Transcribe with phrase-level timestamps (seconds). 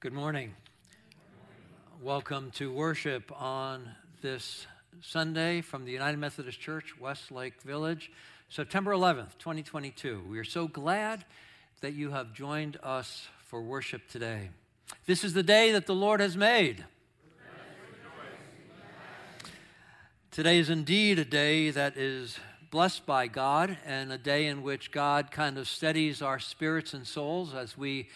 [0.00, 0.54] Good morning.
[2.00, 4.64] Welcome to worship on this
[5.00, 8.12] Sunday from the United Methodist Church, Westlake Village,
[8.48, 10.22] September 11th, 2022.
[10.30, 11.24] We are so glad
[11.80, 14.50] that you have joined us for worship today.
[15.06, 16.84] This is the day that the Lord has made.
[20.30, 22.38] Today is indeed a day that is
[22.70, 27.04] blessed by God and a day in which God kind of steadies our spirits and
[27.04, 28.08] souls as we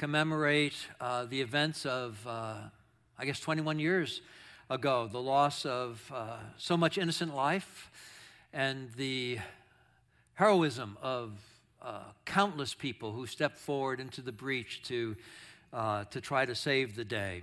[0.00, 2.54] commemorate uh, the events of, uh,
[3.18, 4.22] I guess, 21 years
[4.70, 7.90] ago, the loss of uh, so much innocent life
[8.54, 9.38] and the
[10.36, 11.32] heroism of
[11.82, 15.16] uh, countless people who stepped forward into the breach to,
[15.74, 17.42] uh, to try to save the day.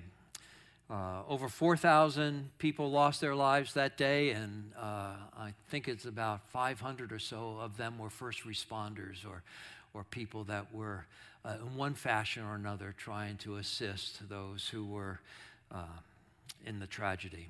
[0.90, 7.12] Uh, over 4,000 people lost their lives that day, and I think it's about 500
[7.12, 9.44] or so of them were first responders or,
[9.94, 11.06] or people that were
[11.48, 15.20] uh, in one fashion or another trying to assist those who were
[15.72, 15.86] uh,
[16.66, 17.50] in the tragedy.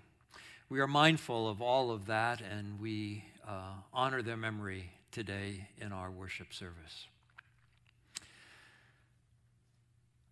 [0.69, 5.91] We are mindful of all of that and we uh, honor their memory today in
[5.91, 7.07] our worship service.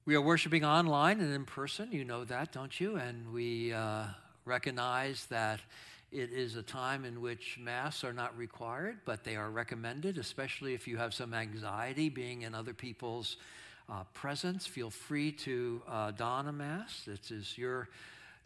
[0.05, 1.91] We are worshiping online and in person.
[1.91, 2.97] You know that, don't you?
[2.97, 4.03] And we uh,
[4.45, 5.61] recognize that
[6.11, 10.73] it is a time in which masks are not required, but they are recommended, especially
[10.73, 13.37] if you have some anxiety being in other people's
[13.89, 14.65] uh, presence.
[14.65, 17.05] Feel free to uh, don a mask.
[17.05, 17.89] This is your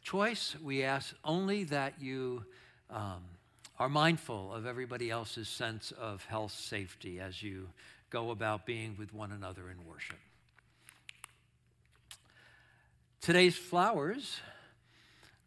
[0.01, 0.55] choice.
[0.63, 2.43] We ask only that you
[2.89, 3.23] um,
[3.77, 7.69] are mindful of everybody else's sense of health safety as you
[8.09, 10.17] go about being with one another in worship.
[13.21, 14.39] Today's flowers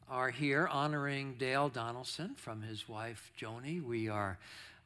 [0.09, 3.83] are here honoring Dale Donaldson from his wife Joni.
[3.83, 4.39] We are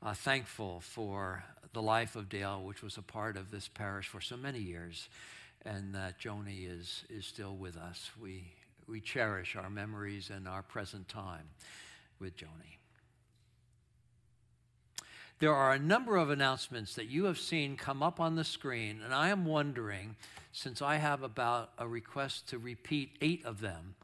[0.03, 4.21] uh, thankful for the life of Dale, which was a part of this parish for
[4.21, 5.09] so many years,
[5.65, 8.11] and that Joni is, is still with us.
[8.21, 8.45] We,
[8.87, 11.49] we cherish our memories and our present time
[12.19, 12.79] with Joni.
[15.39, 19.01] There are a number of announcements that you have seen come up on the screen,
[19.05, 20.17] and I am wondering,
[20.53, 23.97] since I have about a request to repeat eight of them,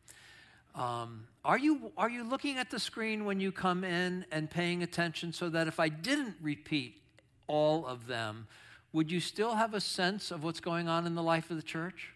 [0.74, 4.82] um, are, you, are you looking at the screen when you come in and paying
[4.82, 7.00] attention so that if I didn't repeat
[7.46, 8.46] all of them,
[8.92, 11.62] would you still have a sense of what's going on in the life of the
[11.62, 12.12] church?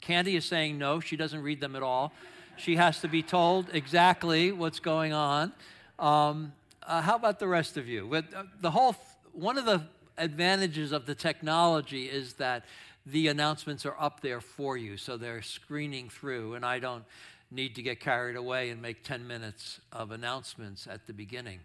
[0.00, 2.12] Candy is saying no, she doesn't read them at all.
[2.56, 5.52] She has to be told exactly what's going on.
[5.98, 6.52] Um,
[6.82, 8.06] uh, how about the rest of you?
[8.06, 8.96] With, uh, the whole,
[9.32, 9.82] one of the
[10.18, 12.64] advantages of the technology is that
[13.06, 17.04] the announcements are up there for you, so they're screening through, and I don't
[17.52, 21.60] need to get carried away and make 10 minutes of announcements at the beginning.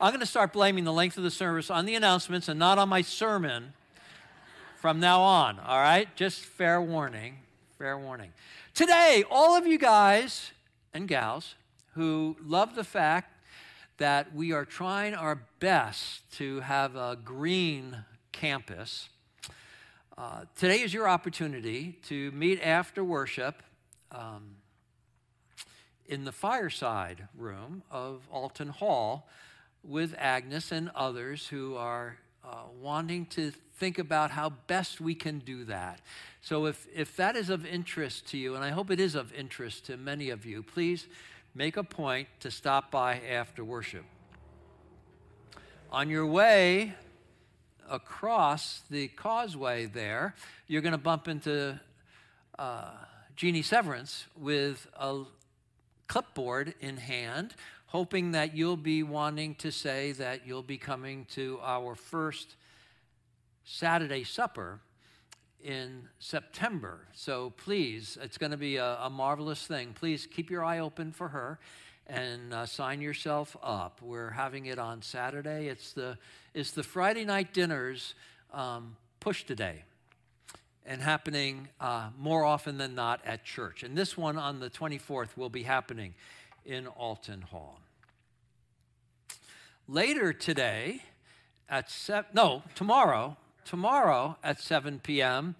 [0.00, 2.78] I'm going to start blaming the length of the service on the announcements and not
[2.78, 3.72] on my sermon
[4.80, 6.08] from now on, all right?
[6.16, 7.36] Just fair warning,
[7.78, 8.32] fair warning.
[8.74, 10.52] Today, all of you guys
[10.94, 11.54] and gals
[11.94, 13.32] who love the fact
[13.98, 19.08] that we are trying our best to have a green campus,
[20.16, 23.62] uh, today is your opportunity to meet after worship.
[24.10, 24.56] Um,
[26.12, 29.26] in the fireside room of Alton Hall
[29.82, 35.38] with Agnes and others who are uh, wanting to think about how best we can
[35.38, 36.02] do that.
[36.42, 39.32] So, if, if that is of interest to you, and I hope it is of
[39.32, 41.06] interest to many of you, please
[41.54, 44.04] make a point to stop by after worship.
[45.90, 46.92] On your way
[47.88, 50.34] across the causeway there,
[50.66, 51.80] you're going to bump into
[52.58, 52.90] uh,
[53.34, 55.22] Jeannie Severance with a
[56.12, 57.54] clipboard in hand,
[57.86, 62.56] hoping that you'll be wanting to say that you'll be coming to our first
[63.64, 64.78] Saturday supper
[65.64, 67.08] in September.
[67.14, 69.94] So please, it's going to be a, a, marvelous thing.
[69.94, 71.58] Please keep your eye open for her
[72.06, 74.02] and uh, sign yourself up.
[74.02, 75.68] We're having it on Saturday.
[75.68, 76.18] It's the,
[76.52, 78.14] it's the Friday night dinners
[78.52, 79.84] um, push today
[80.86, 83.82] and happening uh, more often than not at church.
[83.82, 86.14] And this one on the 24th will be happening
[86.64, 87.78] in Alton Hall.
[89.88, 91.02] Later today,
[91.68, 95.54] at seven, no, tomorrow, tomorrow at 7 p.m.,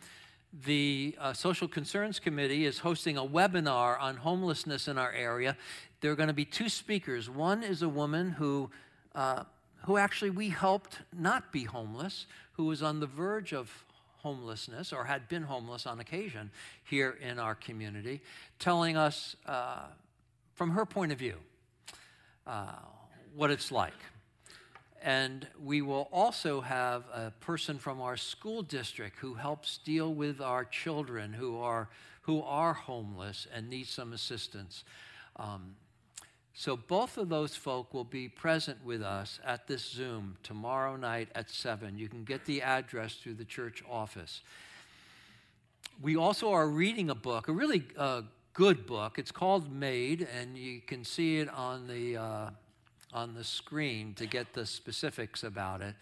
[0.65, 5.57] the uh, Social Concerns Committee is hosting a webinar on homelessness in our area.
[6.01, 7.31] There are going to be two speakers.
[7.31, 8.71] One is a woman who,
[9.15, 9.45] uh,
[9.87, 13.85] who actually we helped not be homeless, who was on the verge of
[14.23, 16.51] homelessness or had been homeless on occasion
[16.85, 18.21] here in our community,
[18.59, 19.87] telling us uh,
[20.55, 21.37] from her point of view
[22.47, 22.73] uh,
[23.35, 23.95] what it's like.
[25.03, 30.41] And we will also have a person from our school district who helps deal with
[30.41, 31.89] our children who are
[32.23, 34.85] who are homeless and need some assistance.
[35.35, 35.75] Um,
[36.55, 41.29] so both of those folk will be present with us at this Zoom tomorrow night
[41.35, 41.97] at 7.
[41.97, 44.43] You can get the address through the church office.
[46.01, 48.23] We also are reading a book, a really uh,
[48.53, 49.19] good book.
[49.19, 52.51] It's called Maid, and you can see it on the, uh,
[53.15, 55.95] on the screen to get the specifics about it.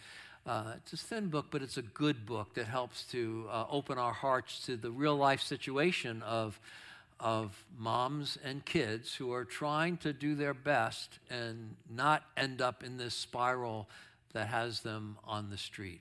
[0.47, 3.99] Uh, it's a thin book, but it's a good book that helps to uh, open
[3.99, 6.59] our hearts to the real life situation of
[7.21, 12.83] of moms and kids who are trying to do their best and not end up
[12.83, 13.89] in this spiral
[14.33, 16.01] that has them on the street.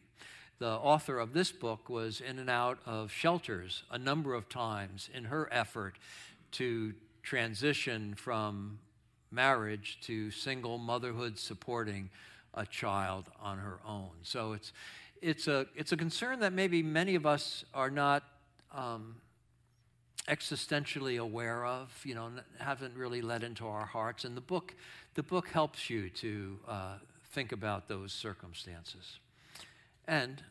[0.59, 5.09] The author of this book was in and out of shelters a number of times
[5.13, 5.95] in her effort
[6.53, 6.93] to
[7.23, 8.79] transition from
[9.31, 12.09] marriage to single motherhood supporting
[12.53, 14.09] a child on her own.
[14.23, 14.73] So it's,
[15.21, 18.23] it's, a, it's a concern that maybe many of us are not
[18.73, 19.15] um,
[20.29, 22.29] existentially aware of, you know,
[22.59, 24.25] haven't really let into our hearts.
[24.25, 24.75] And the book,
[25.15, 26.93] the book helps you to uh,
[27.31, 29.19] think about those circumstances.
[30.07, 30.41] And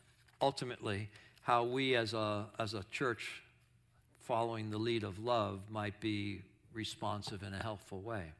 [0.41, 1.09] ultimately,
[1.43, 3.43] how we as a, as a church
[4.21, 6.43] following the lead of love might be
[6.75, 8.33] responsive in a helpful way.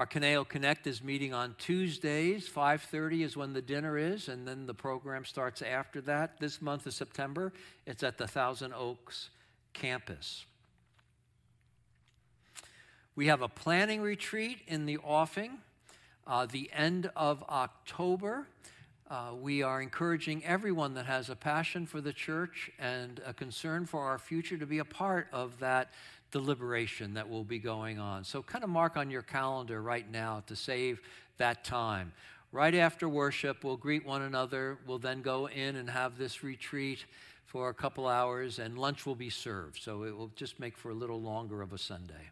[0.00, 2.48] Our Conejo Connect is meeting on Tuesdays.
[2.48, 6.40] 5:30 is when the dinner is, and then the program starts after that.
[6.40, 7.52] This month of September,
[7.84, 9.28] it's at the Thousand Oaks
[9.74, 10.46] campus.
[13.14, 15.60] We have a planning retreat in the offing.
[16.26, 18.46] Uh, the end of October.
[19.10, 23.84] Uh, we are encouraging everyone that has a passion for the church and a concern
[23.84, 25.90] for our future to be a part of that
[26.30, 28.24] deliberation that will be going on.
[28.24, 31.00] So, kind of mark on your calendar right now to save
[31.38, 32.12] that time.
[32.52, 34.78] Right after worship, we'll greet one another.
[34.86, 37.04] We'll then go in and have this retreat
[37.46, 39.80] for a couple hours, and lunch will be served.
[39.82, 42.30] So, it will just make for a little longer of a Sunday.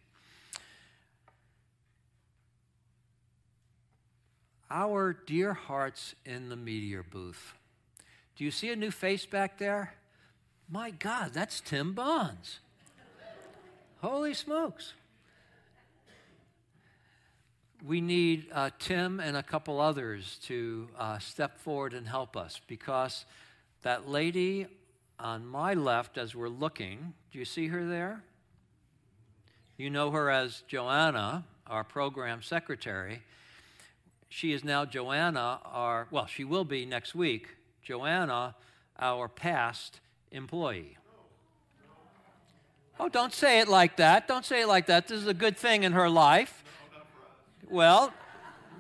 [4.71, 7.55] Our dear hearts in the media booth.
[8.37, 9.95] Do you see a new face back there?
[10.69, 12.61] My God, that's Tim Bonds.
[14.01, 14.95] Holy smokes.
[17.85, 22.61] We need uh, Tim and a couple others to uh, step forward and help us
[22.69, 23.25] because
[23.83, 24.69] that lady
[25.19, 28.23] on my left, as we're looking, do you see her there?
[29.77, 33.23] You know her as Joanna, our program secretary.
[34.29, 37.49] She is now Joanna, our, well, she will be next week,
[37.83, 38.55] Joanna,
[39.01, 39.99] our past
[40.31, 40.98] employee.
[43.01, 44.27] Oh, don't say it like that.
[44.27, 45.07] Don't say it like that.
[45.07, 46.65] This is a good thing in her life.
[47.71, 48.13] Well,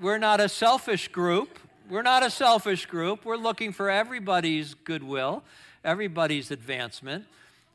[0.00, 1.59] we're not a selfish group.
[1.88, 3.25] We're not a selfish group.
[3.25, 5.44] We're looking for everybody's goodwill,
[5.85, 7.26] everybody's advancement.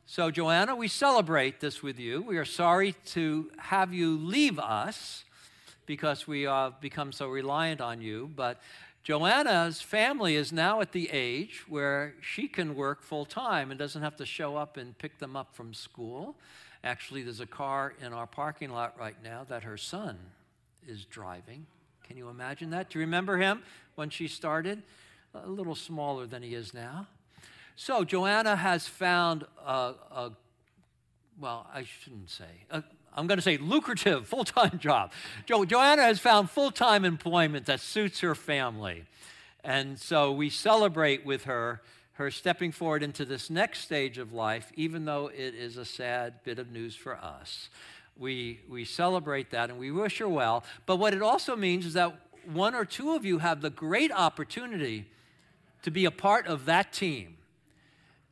[0.06, 2.20] So, Joanna, we celebrate this with you.
[2.20, 5.24] We are sorry to have you leave us
[5.86, 8.60] because we have become so reliant on you, but
[9.04, 14.00] Joanna's family is now at the age where she can work full time and doesn't
[14.00, 16.36] have to show up and pick them up from school.
[16.82, 20.18] Actually, there's a car in our parking lot right now that her son
[20.88, 21.66] is driving.
[22.08, 22.88] Can you imagine that?
[22.88, 23.62] Do you remember him
[23.94, 24.82] when she started?
[25.34, 27.06] A little smaller than he is now.
[27.76, 30.32] So, Joanna has found a, a
[31.38, 32.82] well, I shouldn't say, a,
[33.14, 35.12] I'm going to say lucrative full time job.
[35.46, 39.04] Jo- Joanna has found full time employment that suits her family.
[39.62, 41.80] And so we celebrate with her
[42.14, 46.34] her stepping forward into this next stage of life, even though it is a sad
[46.44, 47.68] bit of news for us.
[48.16, 50.62] We, we celebrate that and we wish her well.
[50.86, 52.16] But what it also means is that
[52.46, 55.06] one or two of you have the great opportunity
[55.82, 57.36] to be a part of that team.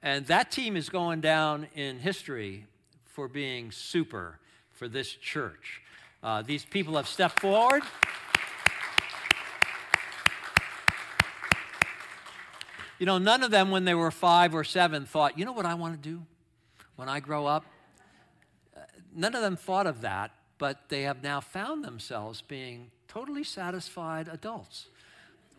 [0.01, 2.67] And that team is going down in history
[3.05, 4.39] for being super
[4.83, 5.81] for this church.
[6.25, 7.85] Uh, these people have stepped forward.
[12.99, 15.67] You know, none of them, when they were five or seven, thought, you know what
[15.67, 16.27] I want to do
[16.97, 17.65] when I grow up?
[18.77, 18.81] Uh,
[19.15, 24.27] none of them thought of that, but they have now found themselves being totally satisfied
[24.27, 24.87] adults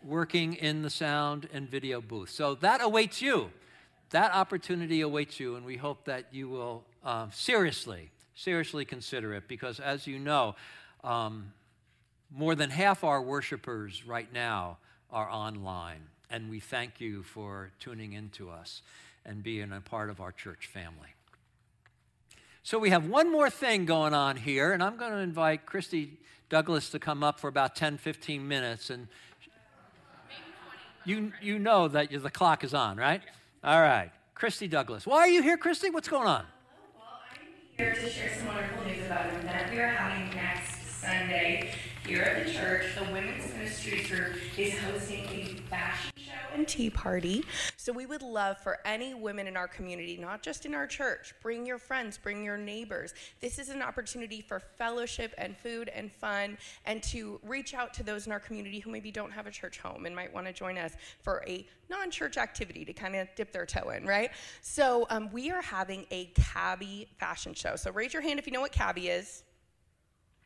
[0.04, 2.28] working in the sound and video booth.
[2.28, 3.50] So that awaits you.
[4.10, 9.48] That opportunity awaits you, and we hope that you will uh, seriously seriously consider it
[9.48, 10.56] because, as you know,
[11.02, 11.52] um,
[12.34, 14.78] more than half our worshipers right now
[15.10, 16.02] are online.
[16.30, 18.82] And we thank you for tuning in to us
[19.24, 21.14] and being a part of our church family.
[22.62, 26.18] So we have one more thing going on here, and I'm going to invite Christy
[26.48, 28.90] Douglas to come up for about 10, 15 minutes.
[28.90, 29.06] And
[31.04, 33.20] you, you know that the clock is on, right?
[33.62, 34.10] All right.
[34.34, 35.06] Christy Douglas.
[35.06, 35.90] Why are you here, Christy?
[35.90, 36.44] What's going on?
[37.76, 41.72] Here to share some wonderful news about an event we are having next Sunday
[42.06, 42.94] here at the church.
[42.96, 46.13] The Women's Ministries Group is hosting a fashion
[46.54, 47.44] and tea party.
[47.76, 51.34] So we would love for any women in our community, not just in our church,
[51.42, 53.14] bring your friends, bring your neighbors.
[53.40, 56.56] This is an opportunity for fellowship and food and fun
[56.86, 59.78] and to reach out to those in our community who maybe don't have a church
[59.78, 63.52] home and might want to join us for a non-church activity to kind of dip
[63.52, 64.30] their toe in, right?
[64.62, 67.76] So um, we are having a cabi fashion show.
[67.76, 69.42] So raise your hand if you know what cabi is.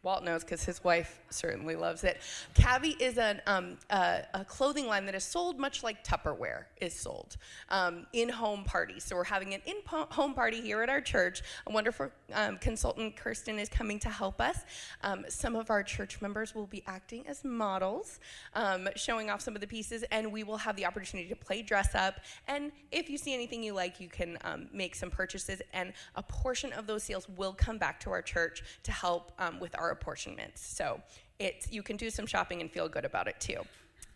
[0.05, 2.21] Walt knows because his wife certainly loves it.
[2.55, 6.95] Cabi is an, um, a, a, clothing line that is sold much like Tupperware is
[6.95, 7.37] sold
[7.69, 9.03] um, in home parties.
[9.03, 11.43] So we're having an in home party here at our church.
[11.67, 14.59] A wonderful um, consultant, Kirsten, is coming to help us.
[15.03, 18.21] Um, some of our church members will be acting as models,
[18.55, 21.61] um, showing off some of the pieces, and we will have the opportunity to play
[21.61, 22.21] dress up.
[22.47, 26.23] And if you see anything you like, you can um, make some purchases, and a
[26.23, 30.65] portion of those sales will come back to our church to help with our apportionments.
[30.65, 31.01] So
[31.39, 33.61] it's, you can do some shopping and feel good about it too.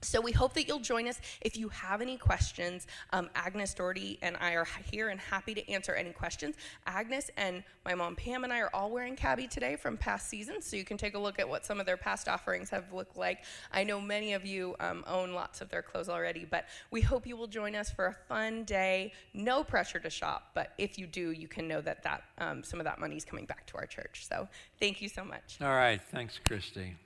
[0.03, 1.21] So we hope that you'll join us.
[1.41, 5.71] If you have any questions, um, Agnes Doherty and I are here and happy to
[5.71, 6.57] answer any questions.
[6.87, 10.67] Agnes and my mom Pam and I are all wearing cabi today from past seasons,
[10.67, 13.17] so you can take a look at what some of their past offerings have looked
[13.17, 13.45] like.
[13.73, 17.27] I know many of you um, own lots of their clothes already, but we hope
[17.27, 19.13] you will join us for a fun day.
[19.35, 22.81] No pressure to shop, but if you do, you can know that, that um, some
[22.81, 24.27] of that money is coming back to our church.
[24.29, 24.49] So
[24.81, 25.59] thank you so much.
[25.61, 26.01] All right.
[26.11, 26.97] Thanks, Christy.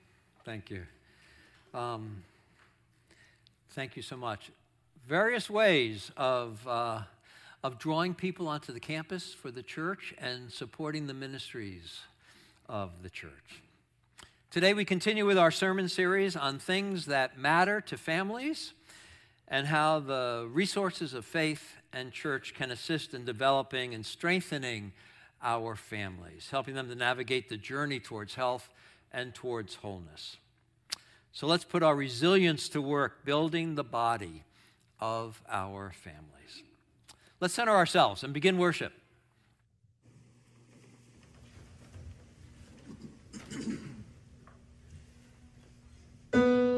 [0.45, 0.83] Thank you.
[3.77, 4.49] Thank you so much.
[5.07, 7.01] Various ways of, uh,
[7.63, 11.99] of drawing people onto the campus for the church and supporting the ministries
[12.67, 13.61] of the church.
[14.49, 18.73] Today, we continue with our sermon series on things that matter to families
[19.47, 24.91] and how the resources of faith and church can assist in developing and strengthening
[25.43, 28.69] our families, helping them to navigate the journey towards health
[29.11, 30.37] and towards wholeness.
[31.31, 34.43] So let's put our resilience to work building the body
[34.99, 36.63] of our families.
[37.39, 38.93] Let's center ourselves and begin worship.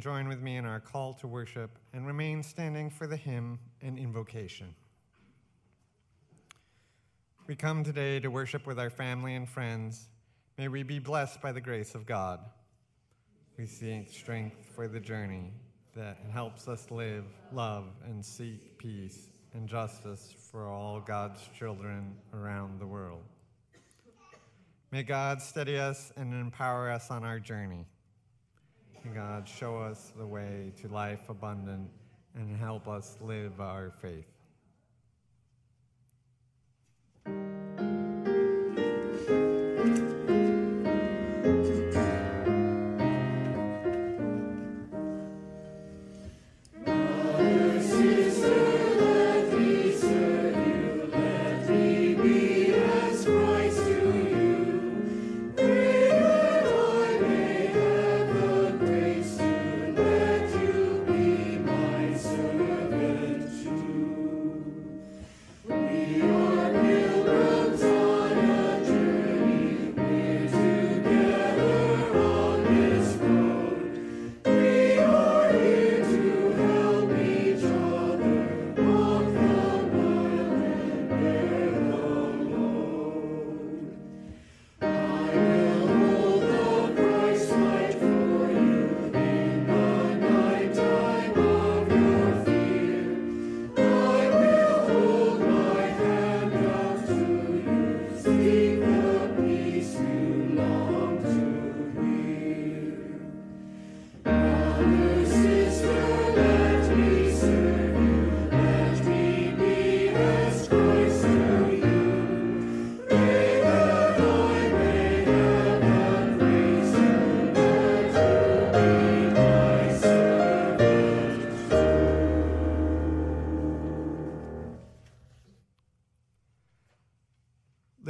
[0.00, 3.98] join with me in our call to worship and remain standing for the hymn and
[3.98, 4.74] invocation.
[7.46, 10.08] We come today to worship with our family and friends.
[10.56, 12.40] May we be blessed by the grace of God.
[13.58, 15.52] We seek strength for the journey
[15.94, 22.80] that helps us live, love, and seek peace and justice for all God's children around
[22.80, 23.22] the world.
[24.92, 27.86] May God steady us and empower us on our journey.
[29.08, 31.88] God, show us the way to life abundant
[32.34, 34.26] and help us live our faith.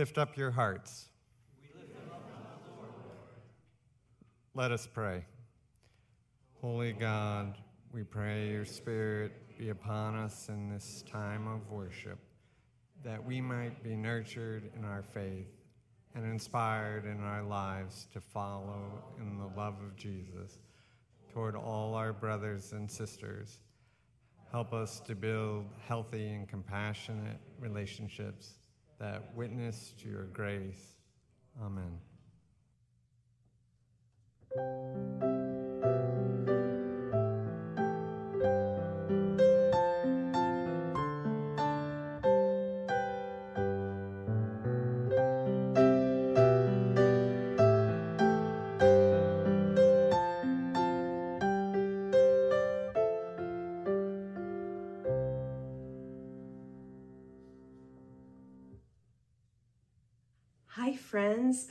[0.01, 1.11] Lift up your hearts.
[4.55, 5.27] Let us pray.
[6.63, 7.59] Holy God,
[7.93, 12.19] we pray your Spirit be upon us in this time of worship,
[13.05, 15.53] that we might be nurtured in our faith
[16.15, 20.61] and inspired in our lives to follow in the love of Jesus
[21.31, 23.59] toward all our brothers and sisters.
[24.51, 28.60] Help us to build healthy and compassionate relationships
[29.01, 30.95] that witness to your grace.
[31.61, 31.99] Amen.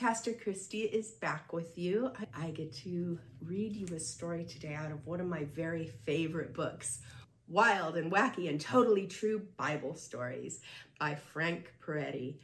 [0.10, 2.12] Pastor Christy is back with you.
[2.36, 6.52] I, get to read you a story today out of one of my very favorite
[6.52, 7.02] books
[7.48, 10.62] Wild and Wacky and Totally True Bible Stories
[11.00, 12.38] by Frank Peretti.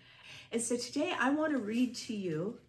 [0.51, 2.60] And so today I want to read to you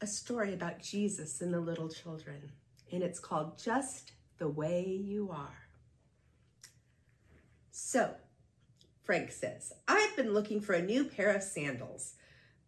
[0.00, 2.52] a story about Jesus and the little children.
[2.90, 5.68] And it's called Just the Way You Are.
[7.70, 8.14] So,
[9.02, 12.14] Frank says, I've been looking for a new pair of sandals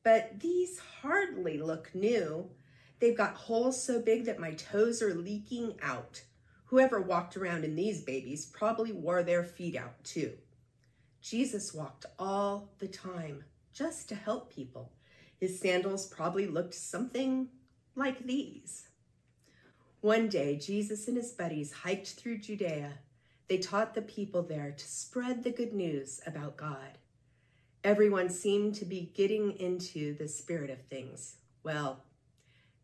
[0.02, 2.50] but these hardly look new.
[2.98, 6.22] They've got holes so big that my toes are leaking out.
[6.66, 10.34] Whoever walked around in these babies probably wore their feet out too.
[11.20, 14.92] Jesus walked all the time just to help people.
[15.38, 17.48] His sandals probably looked something
[17.94, 18.88] like these.
[20.00, 22.98] One day, Jesus and his buddies hiked through Judea.
[23.48, 26.98] They taught the people there to spread the good news about God.
[27.82, 31.36] Everyone seemed to be getting into the spirit of things.
[31.62, 32.04] Well,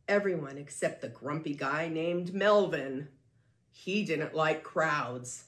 [0.09, 3.09] everyone except the grumpy guy named Melvin.
[3.71, 5.45] He didn't like crowds.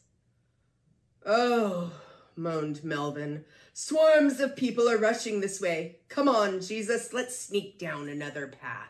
[1.24, 1.92] Oh,
[2.36, 3.46] moaned Melvin.
[3.72, 6.00] Swarms of people are rushing this way.
[6.08, 8.88] Come on, Jesus, let's sneak down another path.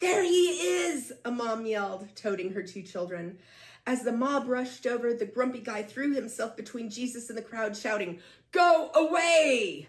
[0.00, 3.38] There he is, a mom yelled, toting her two children.
[3.86, 7.76] As the mob rushed over, the grumpy guy threw himself between Jesus and the crowd,
[7.76, 8.20] shouting,
[8.50, 9.88] Go away!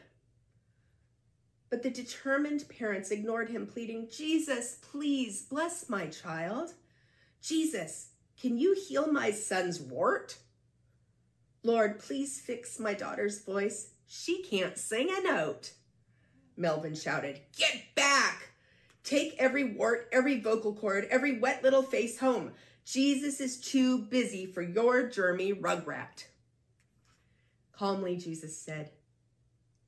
[1.70, 6.74] But the determined parents ignored him, pleading, Jesus, please bless my child.
[7.42, 10.38] Jesus, can you heal my son's wart?
[11.64, 13.92] Lord, please fix my daughter's voice.
[14.08, 15.74] She can't sing a note.
[16.58, 18.50] Melvin shouted, Get back!
[19.04, 22.54] Take every wart, every vocal cord, every wet little face home.
[22.86, 26.26] Jesus is too busy for your germy rugrat.
[27.72, 28.92] Calmly, Jesus said,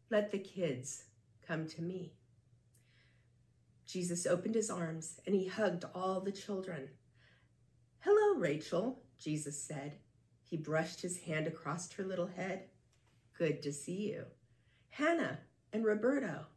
[0.10, 1.03] Let the kids
[1.47, 2.13] come to me.
[3.86, 6.89] Jesus opened his arms and he hugged all the children.
[7.99, 9.93] Hello, Rachel, Jesus said.
[10.43, 12.63] He brushed his hand across her little head.
[13.38, 14.25] Good to see you.
[14.89, 15.39] Hannah
[15.71, 16.47] and Roberto.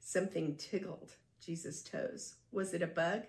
[0.00, 1.12] Something tickled
[1.44, 2.36] Jesus' toes.
[2.50, 3.24] Was it a bug?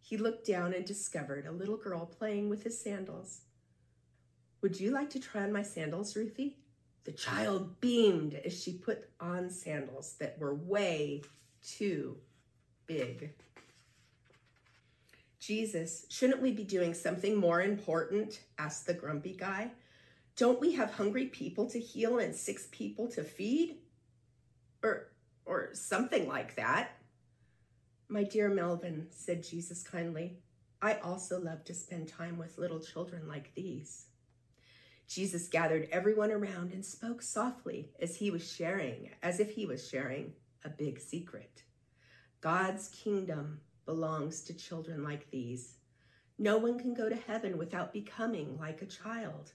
[0.00, 3.42] He looked down and discovered a little girl playing with his sandals.
[4.62, 6.58] Would you like to try on my sandals, Ruthie?
[7.04, 11.22] The child beamed as she put on sandals that were way
[11.62, 12.18] too
[12.86, 13.32] big.
[15.38, 18.40] Jesus, shouldn't we be doing something more important?
[18.58, 19.70] asked the grumpy guy.
[20.36, 23.78] Don't we have hungry people to heal and six people to feed?
[24.82, 25.08] Or
[25.46, 26.99] or something like that.
[28.12, 30.40] My dear Melvin, said Jesus kindly,
[30.82, 34.06] I also love to spend time with little children like these.
[35.06, 39.88] Jesus gathered everyone around and spoke softly as he was sharing, as if he was
[39.88, 40.32] sharing
[40.64, 41.62] a big secret.
[42.40, 45.76] God's kingdom belongs to children like these.
[46.36, 49.52] No one can go to heaven without becoming like a child.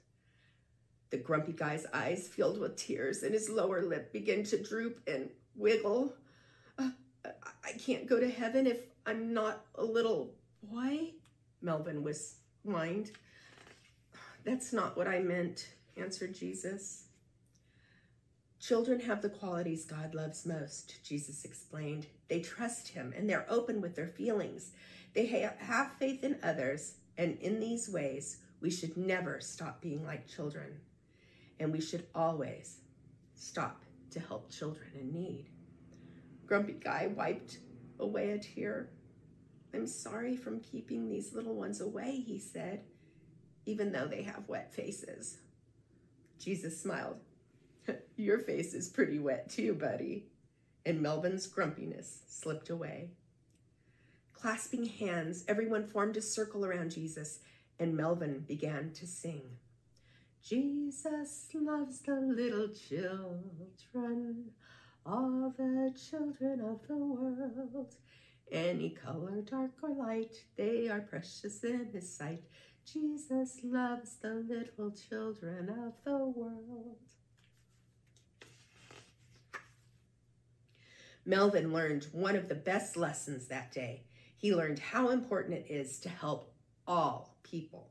[1.09, 5.29] The grumpy guy's eyes filled with tears and his lower lip began to droop and
[5.57, 6.15] wiggle.
[7.63, 10.33] I can't go to heaven if I'm not a little
[10.63, 11.13] boy,
[11.61, 13.11] Melvin was whined.
[14.43, 17.03] That's not what I meant, answered Jesus.
[18.59, 22.07] Children have the qualities God loves most, Jesus explained.
[22.29, 24.71] They trust Him and they're open with their feelings.
[25.13, 25.27] They
[25.59, 30.79] have faith in others, and in these ways, we should never stop being like children.
[31.59, 32.79] And we should always
[33.35, 35.45] stop to help children in need.
[36.45, 37.59] Grumpy Guy wiped
[37.99, 38.89] away a tear.
[39.73, 42.83] I'm sorry from keeping these little ones away, he said,
[43.65, 45.37] even though they have wet faces.
[46.39, 47.17] Jesus smiled.
[48.15, 50.27] Your face is pretty wet too, buddy.
[50.85, 53.09] And Melvin's grumpiness slipped away.
[54.33, 57.39] Clasping hands, everyone formed a circle around Jesus,
[57.79, 59.41] and Melvin began to sing.
[60.43, 64.51] Jesus loves the little children,
[65.05, 67.95] all the children of the world.
[68.51, 72.43] Any color, dark or light, they are precious in his sight.
[72.91, 76.97] Jesus loves the little children of the world.
[81.25, 84.03] Melvin learned one of the best lessons that day.
[84.37, 86.53] He learned how important it is to help
[86.87, 87.89] all people,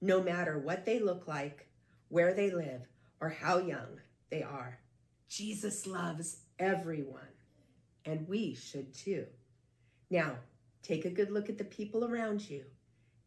[0.00, 1.66] no matter what they look like,
[2.08, 2.82] where they live,
[3.20, 4.78] or how young they are.
[5.28, 7.34] Jesus loves everyone,
[8.04, 9.26] and we should too.
[10.10, 10.36] Now,
[10.82, 12.64] take a good look at the people around you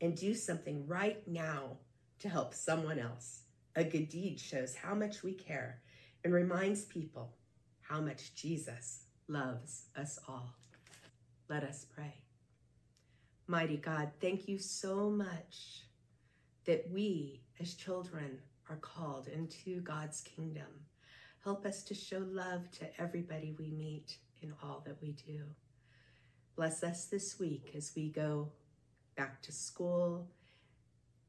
[0.02, 1.78] and do something right now
[2.20, 3.44] to help someone else.
[3.76, 5.82] A good deed shows how much we care
[6.24, 7.34] and reminds people
[7.82, 10.54] how much Jesus loves us all.
[11.50, 12.16] Let us pray.
[13.48, 15.84] Mighty God, thank you so much
[16.66, 18.40] that we as children
[18.70, 20.68] are called into God's kingdom.
[21.44, 25.42] Help us to show love to everybody we meet in all that we do.
[26.56, 28.52] Bless us this week as we go
[29.18, 30.28] back to school,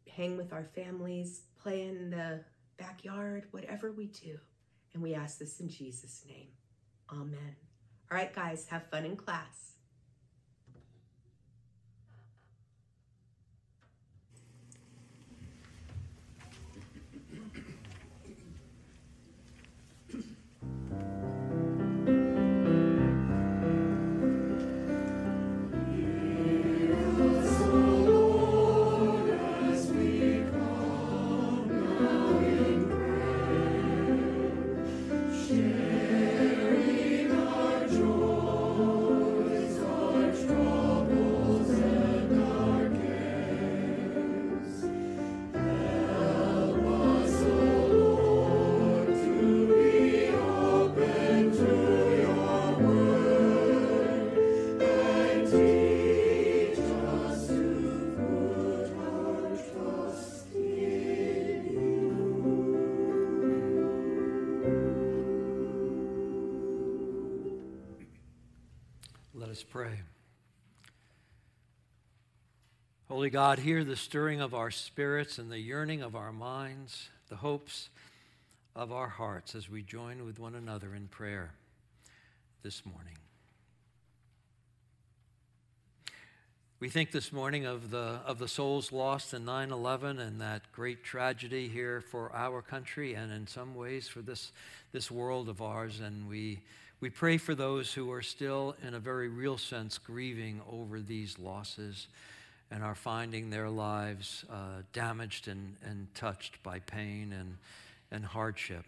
[0.07, 2.45] hang with our families, play in the
[2.77, 4.39] backyard, whatever we do.
[4.93, 6.49] And we ask this in Jesus' name.
[7.11, 7.57] Amen.
[8.11, 9.72] All right, guys, have fun in class.
[69.63, 70.01] Us pray.
[73.09, 77.37] Holy God, hear the stirring of our spirits and the yearning of our minds, the
[77.37, 77.89] hopes
[78.75, 81.53] of our hearts as we join with one another in prayer
[82.63, 83.22] this morning.
[86.83, 90.63] We think this morning of the, of the souls lost in 9 11 and that
[90.73, 94.51] great tragedy here for our country and in some ways for this,
[94.91, 96.01] this world of ours.
[96.01, 96.59] And we
[96.99, 101.39] we pray for those who are still, in a very real sense, grieving over these
[101.39, 102.09] losses
[102.69, 107.59] and are finding their lives uh, damaged and, and touched by pain and,
[108.11, 108.87] and hardship.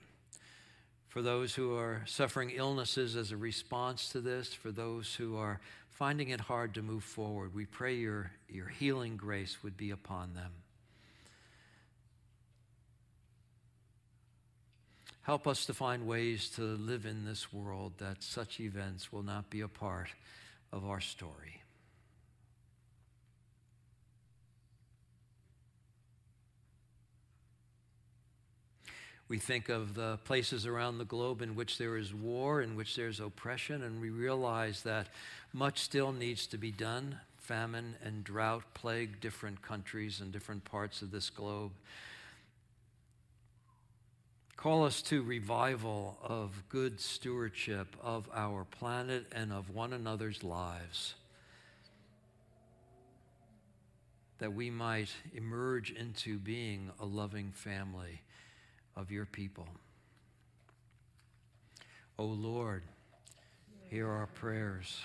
[1.10, 5.60] For those who are suffering illnesses as a response to this, for those who are
[5.94, 10.34] finding it hard to move forward, we pray your, your healing grace would be upon
[10.34, 10.50] them.
[15.22, 19.48] Help us to find ways to live in this world that such events will not
[19.48, 20.08] be a part
[20.70, 21.62] of our story.
[29.28, 32.94] We think of the places around the globe in which there is war, in which
[32.94, 35.08] there's oppression, and we realize that
[35.52, 37.20] much still needs to be done.
[37.38, 41.72] Famine and drought plague different countries and different parts of this globe.
[44.56, 51.14] Call us to revival of good stewardship of our planet and of one another's lives.
[54.38, 58.20] That we might emerge into being a loving family
[58.96, 59.66] of your people.
[62.18, 62.82] O oh Lord,
[63.90, 65.00] hear our prayers.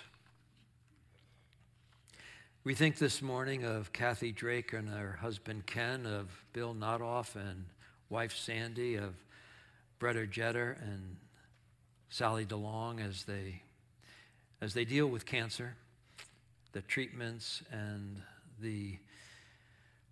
[2.64, 7.66] We think this morning of Kathy Drake and her husband Ken, of Bill Notoff and
[8.10, 9.16] wife Sandy, of
[10.00, 11.16] Bretta Jetter and
[12.10, 13.62] Sally DeLong as they,
[14.62, 15.76] as they deal with cancer,
[16.74, 18.22] the treatments, and
[18.60, 18.98] the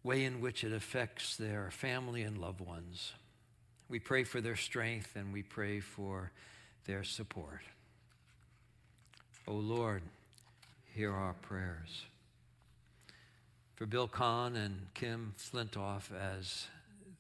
[0.04, 3.14] way in which it affects their family and loved ones.
[3.90, 6.32] We pray for their strength and we pray for
[6.86, 7.62] their support.
[9.48, 10.02] O oh Lord,
[10.94, 12.04] hear our prayers.
[13.76, 16.68] For Bill Kahn and Kim Flintoff as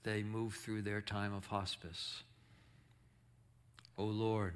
[0.03, 2.23] they move through their time of hospice
[3.99, 4.53] O Lord,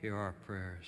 [0.00, 0.86] hear our prayers.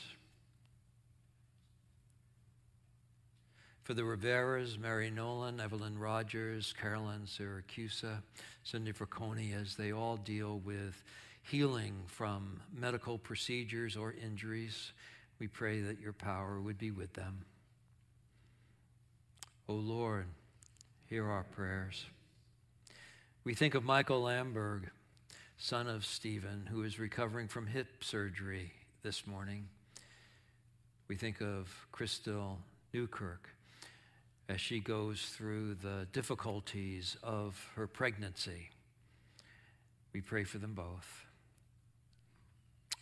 [3.91, 8.23] For the Riveras, Mary Nolan, Evelyn Rogers, Carolyn Syracusa,
[8.63, 11.03] Cindy Fracconi, as they all deal with
[11.43, 14.93] healing from medical procedures or injuries,
[15.41, 17.45] we pray that your power would be with them.
[19.69, 20.27] O Lord,
[21.07, 22.05] hear our prayers.
[23.43, 24.85] We think of Michael Lamberg,
[25.59, 28.71] son of Stephen, who is recovering from hip surgery
[29.03, 29.67] this morning.
[31.09, 32.61] We think of Crystal
[32.95, 33.49] Newkirk
[34.51, 38.71] as she goes through the difficulties of her pregnancy.
[40.13, 41.25] We pray for them both.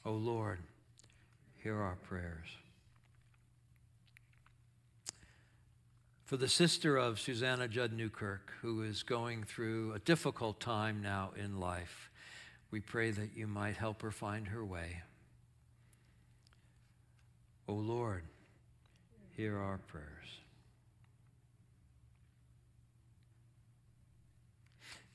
[0.04, 0.58] O oh Lord,
[1.62, 2.48] hear our prayers.
[6.26, 11.30] For the sister of Susanna Judd Newkirk, who is going through a difficult time now
[11.34, 12.11] in life,
[12.70, 15.00] we pray that you might help her find her way.
[17.66, 18.24] O oh Lord,
[19.34, 20.18] hear our prayers.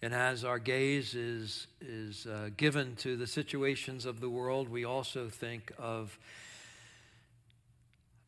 [0.03, 4.83] And as our gaze is, is uh, given to the situations of the world, we
[4.83, 6.19] also think of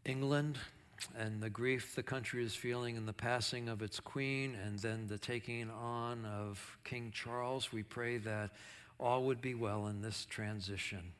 [0.06, 0.58] England
[1.18, 5.08] and the grief the country is feeling in the passing of its queen and then
[5.08, 7.74] the taking on of King Charles.
[7.74, 8.52] We pray that
[8.98, 11.12] all would be well in this transition.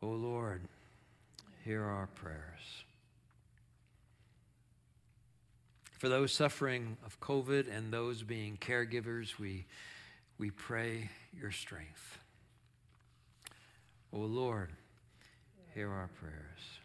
[0.00, 0.62] O oh Lord,
[1.64, 2.84] hear our prayers.
[6.02, 9.66] For those suffering of COVID and those being caregivers, we,
[10.36, 12.18] we pray your strength.
[14.12, 14.72] O oh Lord,
[15.74, 16.80] hear our prayers.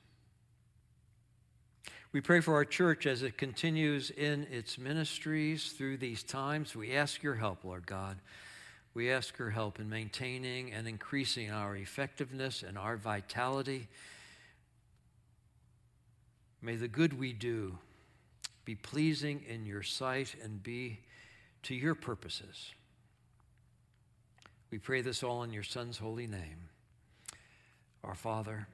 [2.11, 6.75] We pray for our church as it continues in its ministries through these times.
[6.75, 8.17] We ask your help, Lord God.
[8.93, 13.87] We ask your help in maintaining and increasing our effectiveness and our vitality.
[16.61, 17.79] May the good we do
[18.67, 20.99] be pleasing in your sight and be
[21.63, 22.73] to your purposes.
[24.71, 26.67] We pray this all in your Son's holy name.
[28.03, 28.67] Our Father,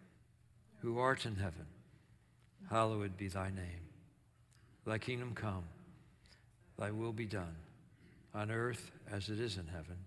[0.82, 1.67] who art in heaven,
[2.71, 3.86] hallowed be thy name.
[4.84, 5.65] Thy kingdom come,
[6.79, 7.56] thy will be done,
[8.34, 9.97] on earth as it is in heaven.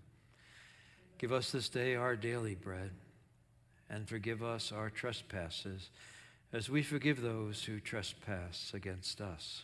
[1.17, 2.91] Give us this day our daily bread,
[3.89, 5.91] and forgive us our trespasses,
[6.51, 9.63] as we forgive those who trespass against us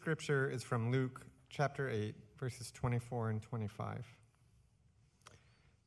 [0.00, 4.06] Scripture is from Luke chapter 8, verses 24 and 25.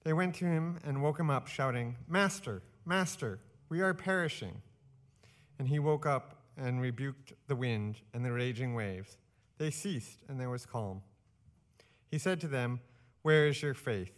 [0.04, 4.62] They went to him and woke him up, shouting, Master, Master, we are perishing.
[5.58, 9.18] And he woke up and rebuked the wind and the raging waves.
[9.58, 11.02] They ceased, and there was calm.
[12.12, 12.82] He said to them,
[13.24, 14.14] Where is your faith?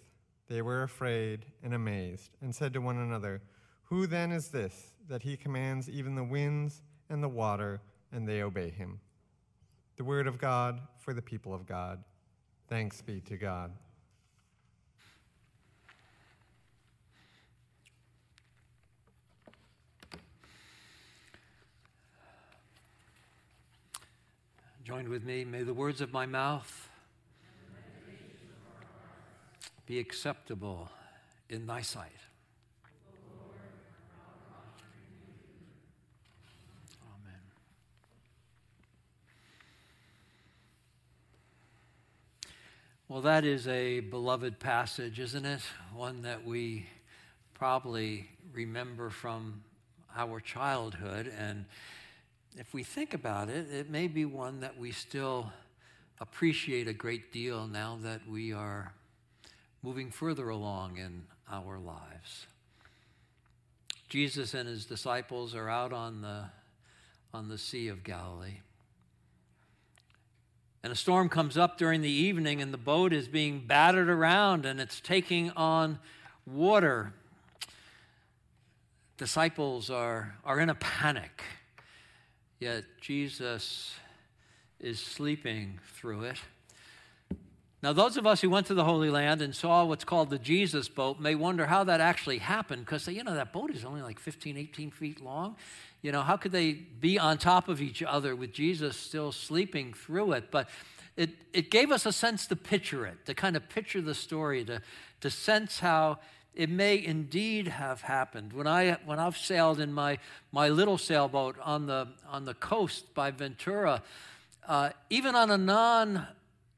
[0.50, 3.42] They were afraid and amazed, and said to one another,
[3.84, 7.80] Who then is this, that he commands even the winds and the water,
[8.12, 9.00] and they obey him?
[9.98, 12.04] The word of God for the people of God.
[12.68, 13.72] Thanks be to God.
[24.84, 25.46] Join with me.
[25.46, 26.90] May the words of my mouth
[29.86, 30.92] be acceptable
[31.50, 32.12] in thy sight.
[43.08, 45.62] Well, that is a beloved passage, isn't it?
[45.94, 46.88] One that we
[47.54, 49.62] probably remember from
[50.18, 51.65] our childhood and
[52.58, 55.52] if we think about it, it may be one that we still
[56.20, 58.91] appreciate a great deal now that we are
[59.84, 62.48] moving further along in our lives.
[64.10, 66.46] Jesus and his disciples are out on the,
[67.36, 68.62] on the Sea of Galilee.
[70.86, 74.67] And a storm comes up during the evening, and the boat is being battered around
[74.67, 75.98] and it's taking on
[76.45, 77.12] water.
[79.17, 81.41] Disciples are, are in a panic.
[82.60, 83.95] Yet Jesus
[84.80, 86.38] is sleeping through it.
[87.86, 90.39] Now, those of us who went to the Holy Land and saw what's called the
[90.39, 94.02] Jesus boat may wonder how that actually happened because, you know, that boat is only
[94.02, 95.56] like 15, 18 feet long.
[96.02, 99.93] You know, how could they be on top of each other with Jesus still sleeping
[99.93, 100.50] through it?
[100.50, 100.67] But
[101.15, 104.65] it, it gave us a sense to picture it, to kind of picture the story,
[104.65, 104.82] to,
[105.21, 106.17] to sense how
[106.56, 108.52] it may indeed have happened.
[108.54, 110.17] When, I, when I've sailed in my,
[110.52, 114.02] my little sailboat on the, on the coast by Ventura,
[114.67, 116.26] uh, even on a non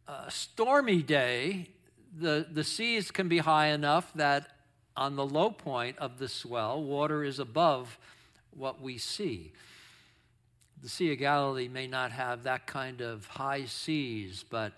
[0.08, 1.68] uh, stormy day,
[2.18, 4.50] the, the seas can be high enough that
[4.96, 8.00] on the low point of the swell, water is above
[8.52, 9.52] what we see.
[10.82, 14.74] The Sea of Galilee may not have that kind of high seas, but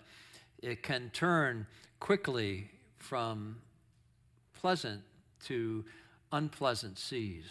[0.62, 1.66] it can turn
[2.00, 3.56] quickly from
[4.60, 5.02] pleasant
[5.46, 5.84] to
[6.32, 7.44] unpleasant seas.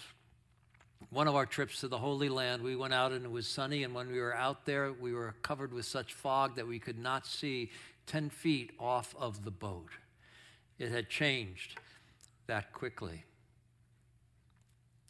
[1.10, 3.84] One of our trips to the Holy Land, we went out and it was sunny,
[3.84, 7.00] and when we were out there, we were covered with such fog that we could
[7.00, 7.72] not see
[8.08, 9.90] 10 feet off of the boat.
[10.78, 11.78] It had changed
[12.48, 13.24] that quickly.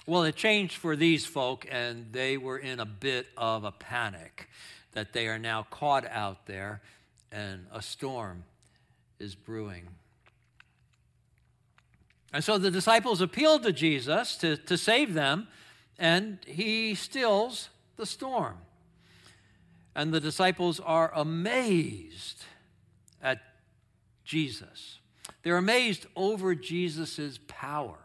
[0.06, 4.48] Well, it changed for these folk, and they were in a bit of a panic
[4.94, 6.82] that they are now caught out there
[7.32, 8.44] and a storm
[9.20, 9.88] is brewing.
[12.34, 15.48] And so the disciples appealed to Jesus to, to save them,
[16.00, 18.58] and he stills the storm.
[19.96, 22.46] And the disciples are amazed
[23.22, 23.42] at
[24.24, 25.00] Jesus.
[25.44, 27.98] They're amazed over Jesus' power.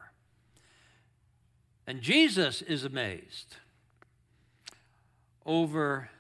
[1.87, 3.57] And Jesus is amazed
[5.47, 6.11] over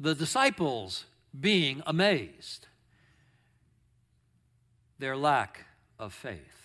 [0.00, 1.04] the disciples
[1.38, 2.66] being amazed,
[4.98, 5.66] their lack
[5.98, 6.61] of faith.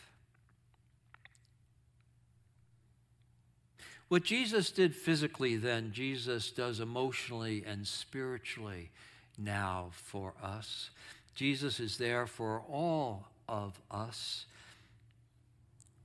[4.09, 8.89] What Jesus did physically then, Jesus does emotionally and spiritually
[9.37, 10.91] now for us.
[11.35, 14.45] Jesus is there for all of us.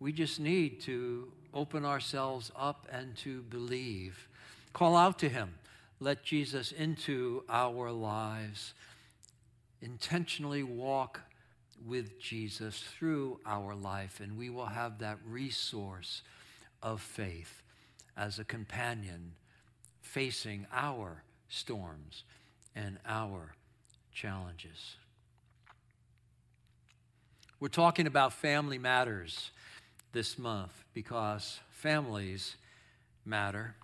[0.00, 4.28] We just need to open ourselves up and to believe.
[4.72, 5.54] Call out to Him.
[6.00, 8.74] Let Jesus into our lives.
[9.80, 11.20] Intentionally walk
[11.86, 16.22] with Jesus through our life, and we will have that resource
[16.82, 17.61] of faith
[18.16, 19.32] as a companion
[20.00, 22.24] facing our storms
[22.74, 23.54] and our
[24.12, 24.96] challenges.
[27.60, 29.50] We're talking about family matters
[30.12, 32.56] this month because families
[33.24, 33.76] matter.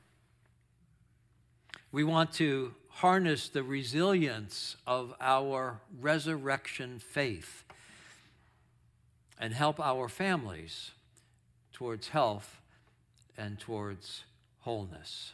[1.92, 7.64] We want to harness the resilience of our resurrection faith
[9.38, 10.90] and help our families
[11.72, 12.57] towards health
[13.38, 14.24] and towards
[14.60, 15.32] wholeness.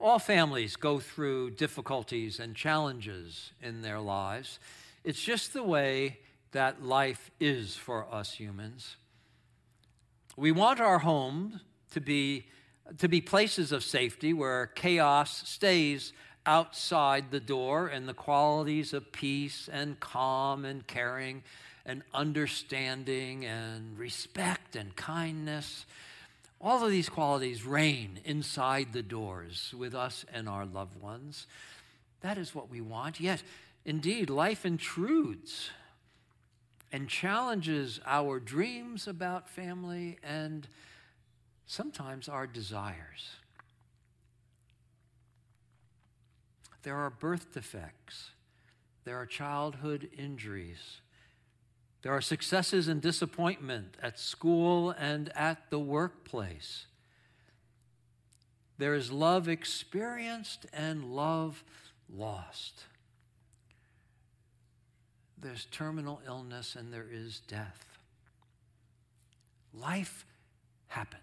[0.00, 4.58] All families go through difficulties and challenges in their lives.
[5.04, 6.18] It's just the way
[6.52, 8.96] that life is for us humans.
[10.36, 11.60] We want our home
[11.92, 12.46] to be
[12.98, 16.12] to be places of safety where chaos stays
[16.46, 21.42] outside the door and the qualities of peace and calm and caring
[21.86, 25.86] and understanding and respect and kindness.
[26.60, 31.46] All of these qualities reign inside the doors with us and our loved ones.
[32.20, 33.18] That is what we want.
[33.18, 33.42] Yet,
[33.84, 35.70] indeed, life intrudes
[36.92, 40.66] and challenges our dreams about family and
[41.66, 43.36] sometimes our desires.
[46.82, 48.30] There are birth defects,
[49.04, 51.00] there are childhood injuries,
[52.02, 56.86] there are successes and disappointment at school and at the workplace.
[58.78, 61.62] There is love experienced and love
[62.08, 62.84] lost.
[65.38, 67.98] There's terminal illness and there is death.
[69.74, 70.24] Life
[70.88, 71.20] happens.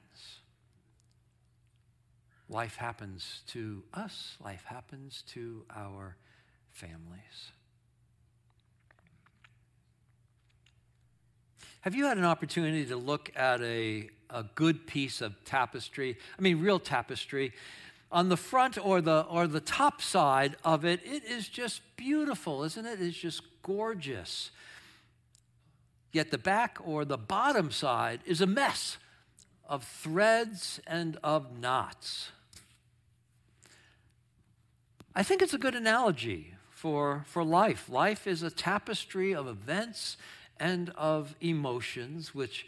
[2.49, 6.15] Life happens to us, life happens to our
[6.69, 7.51] families.
[11.87, 16.17] Have you had an opportunity to look at a, a good piece of tapestry?
[16.37, 17.53] I mean, real tapestry.
[18.11, 22.65] On the front or the, or the top side of it, it is just beautiful,
[22.65, 23.01] isn't it?
[23.01, 24.51] It's just gorgeous.
[26.11, 28.97] Yet the back or the bottom side is a mess
[29.65, 32.31] of threads and of knots.
[35.15, 37.87] I think it's a good analogy for, for life.
[37.87, 40.17] Life is a tapestry of events
[40.59, 42.65] and of emotions, which,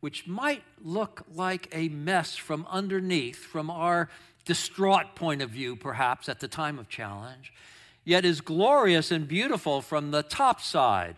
[0.00, 4.08] which might look like a mess from underneath, from our
[4.44, 7.52] distraught point of view, perhaps, at the time of challenge,
[8.04, 11.16] yet is glorious and beautiful from the top side.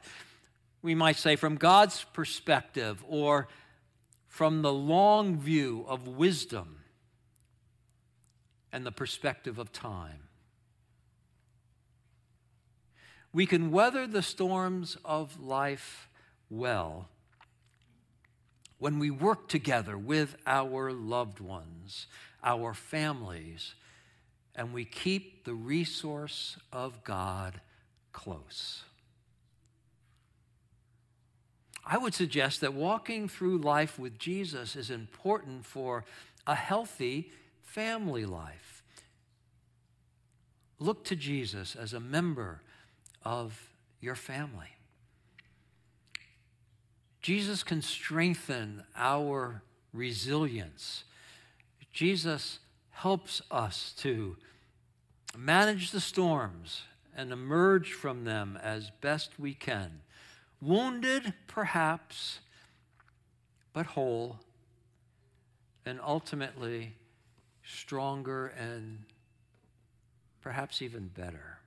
[0.83, 3.49] We might say from God's perspective or
[4.29, 6.79] from the long view of wisdom
[8.73, 10.29] and the perspective of time.
[13.33, 16.09] We can weather the storms of life
[16.51, 17.09] well
[18.79, 22.09] when we work together with our loved ones,
[22.43, 23.75] our families,
[24.55, 27.61] and we keep the resource of God
[28.13, 28.83] close.
[31.87, 36.05] I would suggest that walking through life with Jesus is important for
[36.47, 37.31] a healthy
[37.63, 38.83] family life.
[40.79, 42.61] Look to Jesus as a member
[43.25, 43.69] of
[44.01, 44.77] your family.
[47.21, 49.63] Jesus can strengthen our
[49.93, 51.05] resilience.
[51.93, 52.59] Jesus
[52.91, 54.37] helps us to
[55.37, 56.83] manage the storms
[57.17, 60.01] and emerge from them as best we can.
[60.61, 62.41] Wounded, perhaps,
[63.73, 64.41] but whole,
[65.85, 66.95] and ultimately
[67.65, 69.05] stronger and
[70.41, 71.59] perhaps even better.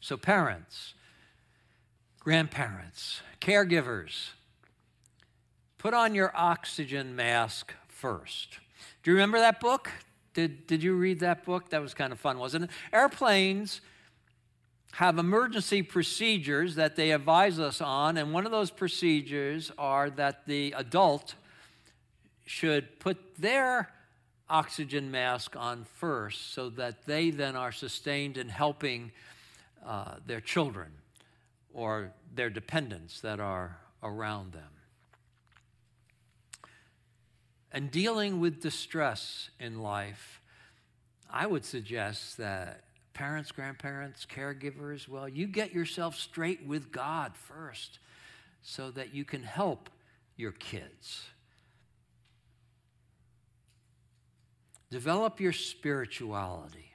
[0.00, 0.94] So, parents,
[2.18, 4.30] grandparents, caregivers,
[5.78, 8.58] put on your oxygen mask first.
[9.02, 9.90] Do you remember that book?
[10.32, 11.70] Did, did you read that book?
[11.70, 12.70] That was kind of fun, wasn't it?
[12.92, 13.80] Airplanes
[14.92, 20.46] have emergency procedures that they advise us on, and one of those procedures are that
[20.46, 21.34] the adult
[22.44, 23.90] should put their
[24.48, 29.12] oxygen mask on first so that they then are sustained in helping
[29.84, 30.92] uh, their children
[31.72, 34.62] or their dependents that are around them.
[37.72, 40.40] And dealing with distress in life,
[41.30, 42.82] I would suggest that
[43.14, 47.98] parents, grandparents, caregivers, well, you get yourself straight with God first
[48.62, 49.88] so that you can help
[50.36, 51.26] your kids.
[54.90, 56.92] Develop your spirituality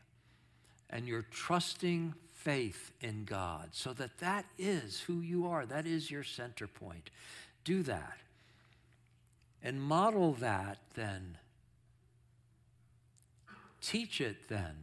[0.90, 2.14] and your trusting
[2.46, 5.66] faith in God so that that is who you are.
[5.66, 7.10] That is your center point.
[7.64, 8.20] Do that.
[9.64, 11.40] And model that then.
[13.82, 14.76] Teach it then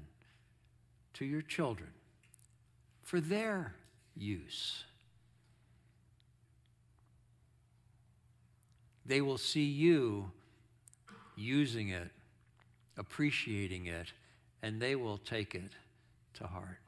[1.14, 1.90] to your children
[3.00, 3.74] for their
[4.16, 4.82] use.
[9.06, 10.32] They will see you
[11.36, 12.10] using it,
[12.98, 14.12] appreciating it,
[14.62, 15.72] and they will take it
[16.34, 16.82] to heart.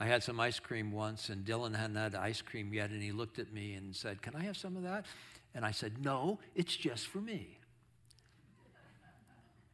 [0.00, 3.10] I had some ice cream once, and Dylan hadn't had ice cream yet, and he
[3.10, 5.06] looked at me and said, Can I have some of that?
[5.54, 7.58] And I said, No, it's just for me.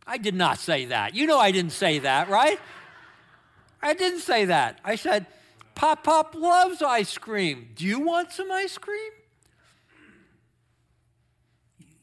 [0.07, 1.15] I did not say that.
[1.15, 2.59] You know I didn't say that, right?
[3.83, 4.81] I didn't say that.
[4.85, 5.27] I said,
[5.75, 7.71] Pop Pop loves ice cream.
[7.75, 9.13] Do you want some ice cream?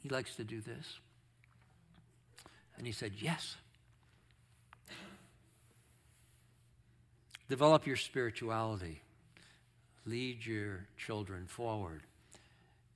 [0.03, 0.99] He likes to do this.
[2.77, 3.55] And he said, Yes.
[7.51, 9.01] Develop your spirituality.
[10.05, 12.03] Lead your children forward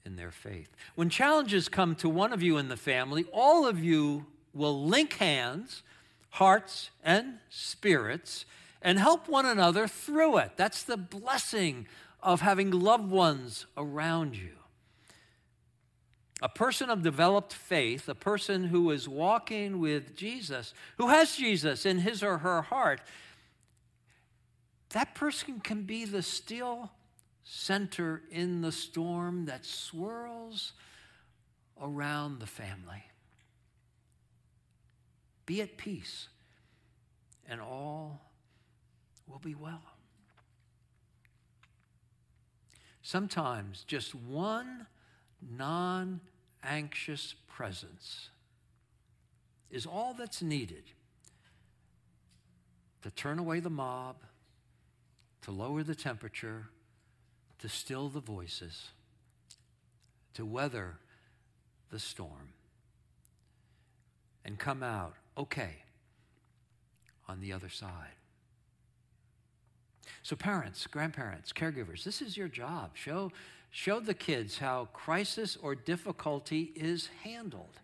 [0.06, 0.70] in their faith.
[0.95, 5.16] When challenges come to one of you in the family, all of you will link
[5.16, 5.84] hands,
[6.30, 8.45] hearts, and spirits
[8.82, 10.51] and help one another through it.
[10.56, 11.86] That's the blessing
[12.24, 14.53] of having loved ones around you.
[16.41, 21.86] A person of developed faith, a person who is walking with Jesus, who has Jesus
[21.86, 23.01] in his or her heart,
[24.89, 26.91] that person can be the still
[27.43, 30.73] center in the storm that swirls
[31.81, 33.03] around the family.
[35.45, 36.27] Be at peace,
[37.47, 38.31] and all
[39.27, 39.83] will be well.
[43.03, 44.88] Sometimes just one
[45.41, 46.19] non
[46.63, 48.29] anxious presence
[49.69, 50.83] is all that's needed
[53.03, 54.15] to turn away the mob,
[55.46, 56.66] to lower the temperature,
[57.60, 58.89] to still the voices,
[60.34, 60.96] to weather
[61.91, 62.50] the storm,
[64.43, 65.84] and come out okay
[67.30, 68.16] on the other side.
[70.24, 72.91] So, parents, grandparents, caregivers, this is your job.
[72.96, 73.32] Show,
[73.70, 77.80] show the kids how crisis or difficulty is handled.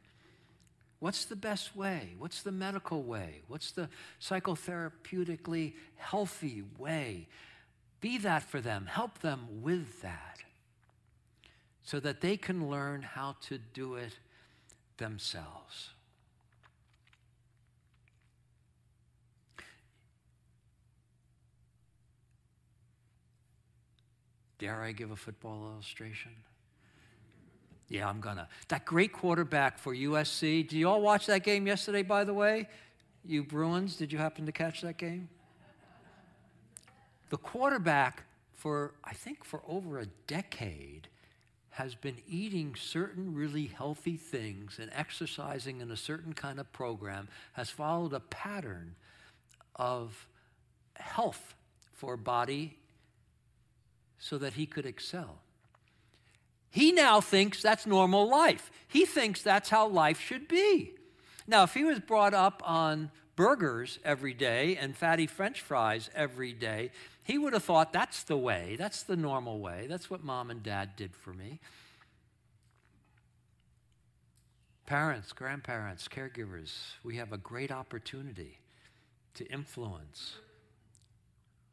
[0.97, 2.16] What's the best way?
[2.18, 3.41] What's the medical way?
[3.47, 3.88] What's the
[4.20, 7.28] psychotherapeutically healthy way?
[8.01, 8.87] Be that for them.
[8.87, 10.39] Help them with that
[11.83, 14.17] so that they can learn how to do it
[14.97, 15.91] themselves.
[24.57, 26.31] Dare I give a football illustration?
[27.89, 28.47] Yeah, I'm gonna.
[28.67, 30.67] That great quarterback for USC.
[30.67, 32.69] Did you all watch that game yesterday, by the way?
[33.25, 35.29] You Bruins, did you happen to catch that game?
[37.32, 41.07] The quarterback, for I think for over a decade,
[41.71, 47.29] has been eating certain really healthy things and exercising in a certain kind of program,
[47.53, 48.95] has followed a pattern
[49.77, 50.27] of
[50.95, 51.55] health
[51.93, 52.77] for body
[54.19, 55.38] so that he could excel.
[56.69, 58.69] He now thinks that's normal life.
[58.89, 60.91] He thinks that's how life should be.
[61.47, 66.51] Now, if he was brought up on burgers every day and fatty french fries every
[66.51, 66.91] day,
[67.24, 70.63] he would have thought that's the way, that's the normal way, that's what mom and
[70.63, 71.59] dad did for me.
[74.86, 76.72] Parents, grandparents, caregivers,
[77.03, 78.59] we have a great opportunity
[79.36, 80.36] to influence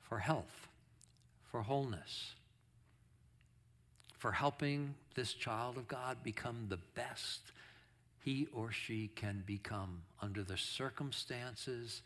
[0.08, 0.68] for health,
[1.50, 2.34] for wholeness,
[4.18, 7.40] for helping this child of God become the best
[8.20, 12.02] he or she can become under the circumstances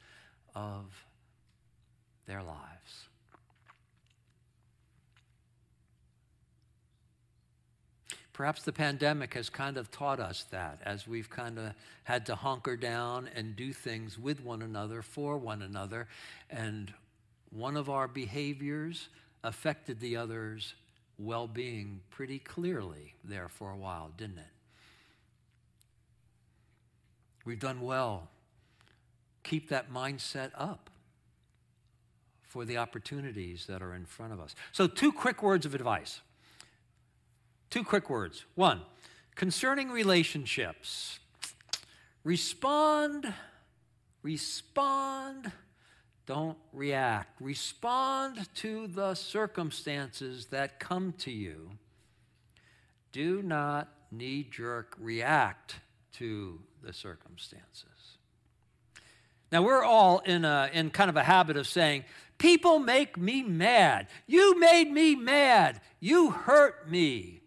[0.54, 1.04] of
[2.26, 3.08] their lives.
[8.42, 12.34] Perhaps the pandemic has kind of taught us that as we've kind of had to
[12.34, 16.08] hunker down and do things with one another, for one another,
[16.50, 16.92] and
[17.50, 19.10] one of our behaviors
[19.44, 20.74] affected the other's
[21.20, 24.52] well being pretty clearly there for a while, didn't it?
[27.44, 28.28] We've done well.
[29.44, 30.90] Keep that mindset up
[32.42, 34.56] for the opportunities that are in front of us.
[34.72, 36.22] So, two quick words of advice.
[37.72, 38.44] Two quick words.
[38.54, 38.82] One,
[39.34, 41.18] concerning relationships,
[42.22, 43.32] respond,
[44.22, 45.50] respond
[46.26, 47.40] don't react.
[47.40, 51.70] Respond to the circumstances that come to you.
[53.10, 55.76] Do not knee jerk react
[56.18, 58.18] to the circumstances.
[59.50, 62.04] Now, we're all in, a, in kind of a habit of saying,
[62.36, 64.08] People make me mad.
[64.26, 65.80] You made me mad.
[66.00, 67.41] You hurt me.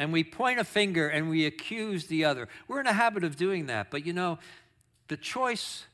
[0.00, 2.48] And we point a finger and we accuse the other.
[2.66, 3.90] We're in a habit of doing that.
[3.90, 4.38] But you know,
[5.08, 5.84] the choice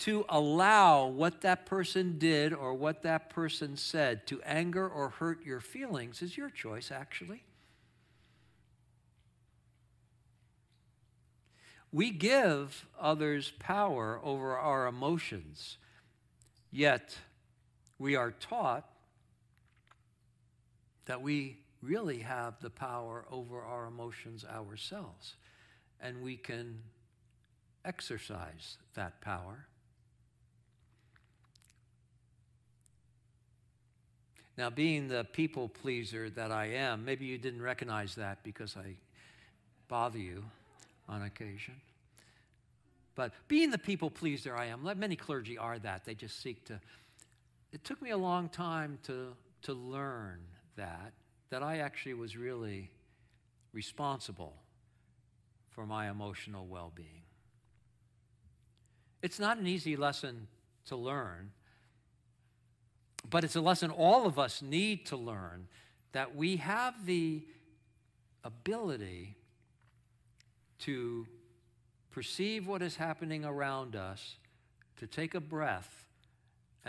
[0.00, 5.42] to allow what that person did or what that person said to anger or hurt
[5.42, 7.42] your feelings is your choice, actually.
[11.90, 15.78] We give others power over our emotions,
[16.70, 17.16] yet
[17.98, 18.86] we are taught
[21.06, 25.34] that we really have the power over our emotions ourselves,
[26.00, 26.78] and we can
[27.84, 29.66] exercise that power
[34.60, 38.96] Now, being the people pleaser that I am, maybe you didn't recognize that because I
[39.88, 40.44] bother you
[41.08, 41.76] on occasion.
[43.14, 46.04] But being the people pleaser I am, many clergy are that.
[46.04, 46.78] They just seek to.
[47.72, 49.28] It took me a long time to,
[49.62, 50.40] to learn
[50.76, 51.14] that,
[51.50, 52.90] that I actually was really
[53.72, 54.54] responsible
[55.70, 57.22] for my emotional well being.
[59.22, 60.46] It's not an easy lesson
[60.86, 61.50] to learn,
[63.28, 65.68] but it's a lesson all of us need to learn
[66.12, 67.42] that we have the
[68.42, 69.36] ability
[70.80, 71.26] to
[72.10, 74.36] perceive what is happening around us,
[74.96, 75.99] to take a breath,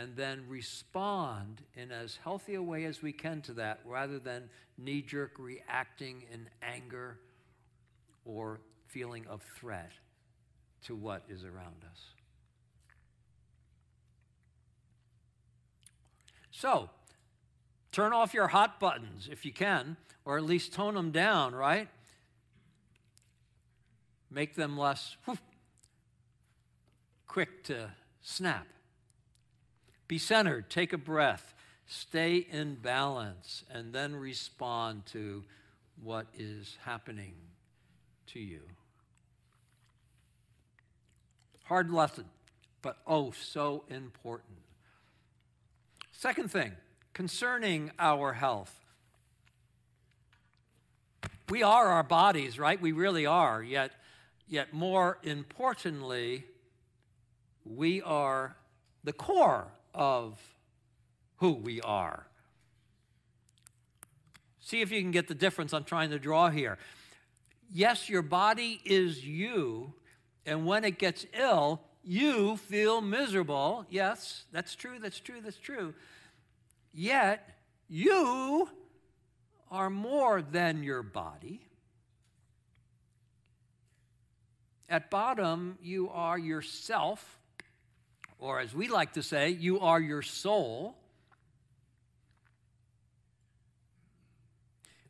[0.01, 4.49] and then respond in as healthy a way as we can to that rather than
[4.75, 7.19] knee jerk reacting in anger
[8.25, 9.91] or feeling of threat
[10.83, 11.99] to what is around us.
[16.49, 16.89] So,
[17.91, 21.87] turn off your hot buttons if you can, or at least tone them down, right?
[24.31, 25.15] Make them less
[27.27, 27.91] quick to
[28.21, 28.65] snap.
[30.11, 31.53] Be centered, take a breath,
[31.87, 35.45] stay in balance, and then respond to
[36.03, 37.31] what is happening
[38.27, 38.59] to you.
[41.63, 42.25] Hard lesson,
[42.81, 44.57] but oh, so important.
[46.11, 46.73] Second thing,
[47.13, 48.77] concerning our health.
[51.47, 52.81] We are our bodies, right?
[52.81, 53.63] We really are.
[53.63, 53.93] Yet,
[54.45, 56.43] yet more importantly,
[57.63, 58.57] we are
[59.05, 60.39] the core of
[61.37, 62.27] who we are.
[64.59, 66.77] See if you can get the difference I'm trying to draw here.
[67.73, 69.93] Yes, your body is you,
[70.45, 73.85] and when it gets ill, you feel miserable.
[73.89, 75.93] Yes, that's true, that's true, that's true.
[76.93, 77.47] Yet,
[77.87, 78.69] you
[79.69, 81.61] are more than your body.
[84.89, 87.40] At bottom, you are yourself,
[88.41, 90.95] or as we like to say, you are your soul.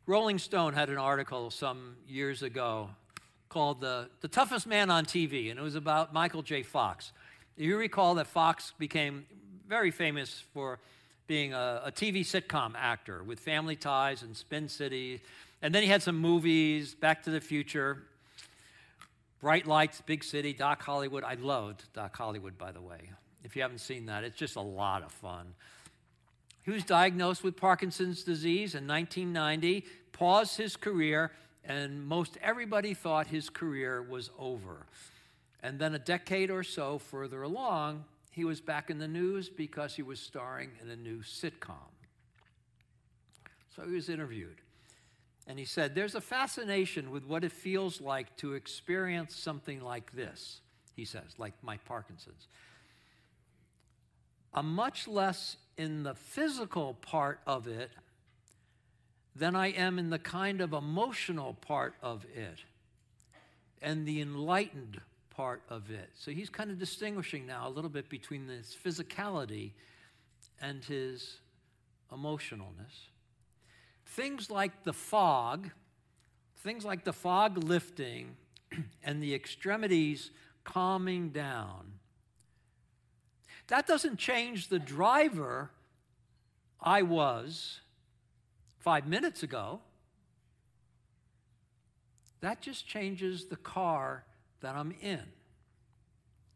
[0.06, 2.90] Rolling Stone had an article some years ago
[3.48, 6.62] called the, the Toughest Man on TV, and it was about Michael J.
[6.62, 7.12] Fox.
[7.56, 9.24] You recall that Fox became
[9.66, 10.78] very famous for
[11.26, 15.22] being a, a, TV sitcom actor with Family Ties and Spin City.
[15.62, 18.02] And then he had some movies, Back to the Future,
[19.40, 21.24] Bright Lights, Big City, Doc Hollywood.
[21.24, 23.10] I loved Doc Hollywood, by the way.
[23.44, 25.54] If you haven't seen that, it's just a lot of fun.
[26.62, 31.32] He was diagnosed with Parkinson's disease in 1990, paused his career,
[31.64, 34.86] and most everybody thought his career was over.
[35.62, 39.94] And then a decade or so further along, he was back in the news because
[39.94, 41.90] he was starring in a new sitcom.
[43.74, 44.60] So he was interviewed.
[45.46, 50.12] And he said, There's a fascination with what it feels like to experience something like
[50.12, 50.60] this,
[50.94, 52.46] he says, like my Parkinson's.
[54.54, 57.90] I'm much less in the physical part of it
[59.34, 62.58] than I am in the kind of emotional part of it
[63.80, 65.00] and the enlightened
[65.30, 66.10] part of it.
[66.14, 69.72] So he's kind of distinguishing now a little bit between his physicality
[70.60, 71.38] and his
[72.12, 73.08] emotionalness.
[74.06, 75.70] Things like the fog,
[76.58, 78.36] things like the fog lifting
[79.02, 80.30] and the extremities
[80.64, 81.94] calming down,
[83.72, 85.70] that doesn't change the driver
[86.78, 87.80] I was
[88.80, 89.80] five minutes ago.
[92.42, 94.24] That just changes the car
[94.60, 95.22] that I'm in.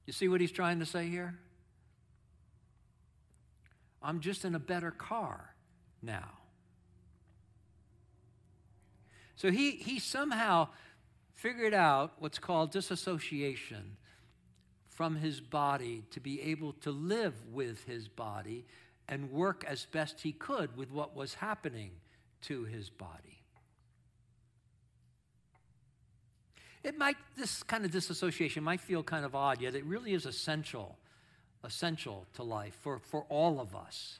[0.04, 1.38] You see what he's trying to say here?
[4.02, 5.54] I'm just in a better car
[6.02, 6.32] now.
[9.36, 10.68] So he, he somehow
[11.34, 13.96] figured out what's called disassociation
[14.96, 18.64] from his body to be able to live with his body
[19.08, 21.90] and work as best he could with what was happening
[22.40, 23.42] to his body.
[26.82, 30.24] It might, this kind of disassociation might feel kind of odd, yet it really is
[30.24, 30.96] essential,
[31.62, 34.18] essential to life for, for all of us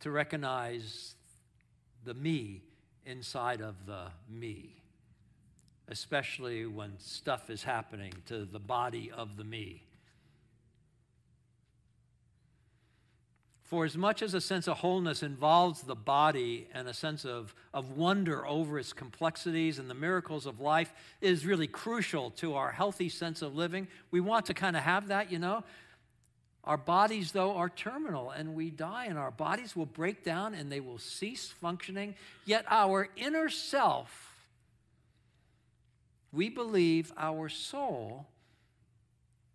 [0.00, 1.14] to recognize
[2.04, 2.62] the me
[3.06, 4.74] inside of the me,
[5.88, 9.82] especially when stuff is happening to the body of the me.
[13.64, 17.54] For as much as a sense of wholeness involves the body and a sense of,
[17.72, 22.70] of wonder over its complexities and the miracles of life is really crucial to our
[22.70, 25.64] healthy sense of living, we want to kind of have that, you know.
[26.62, 30.70] Our bodies, though, are terminal and we die, and our bodies will break down and
[30.70, 32.14] they will cease functioning.
[32.46, 34.23] Yet, our inner self,
[36.34, 38.26] we believe our soul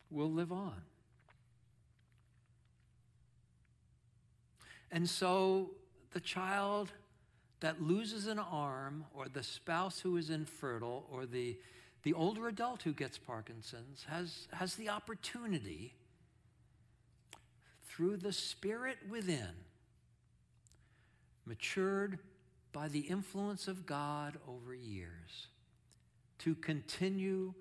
[0.09, 0.82] will live on.
[4.91, 5.71] And so,
[6.11, 6.91] the child
[7.59, 11.57] that loses an arm, or the spouse who is infertile, or the,
[12.03, 15.93] the older adult who gets Parkinson's has, has the opportunity
[17.84, 19.49] through the Spirit within,
[21.45, 22.19] matured
[22.71, 25.47] by the influence of God over years,
[26.40, 27.54] to continue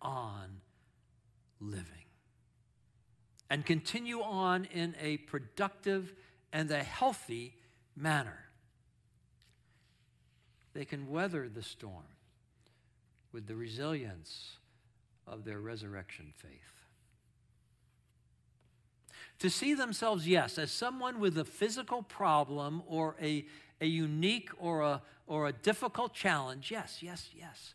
[0.00, 0.60] on
[1.60, 1.84] living
[3.48, 6.14] and continue on in a productive
[6.52, 7.54] and a healthy
[7.96, 8.46] manner.
[10.72, 12.16] They can weather the storm
[13.32, 14.56] with the resilience
[15.26, 16.80] of their resurrection faith
[19.40, 23.46] to see themselves, yes, as someone with a physical problem or a,
[23.80, 27.74] a unique or a, or a difficult challenge, yes, yes, yes,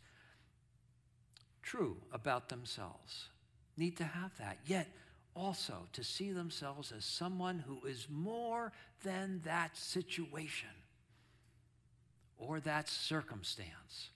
[1.66, 3.30] true about themselves.
[3.76, 4.60] Need to have that.
[4.66, 4.88] Yet,
[5.36, 8.72] also to see themselves as someone who is more
[9.04, 10.70] than that situation
[12.38, 14.12] or that circumstance.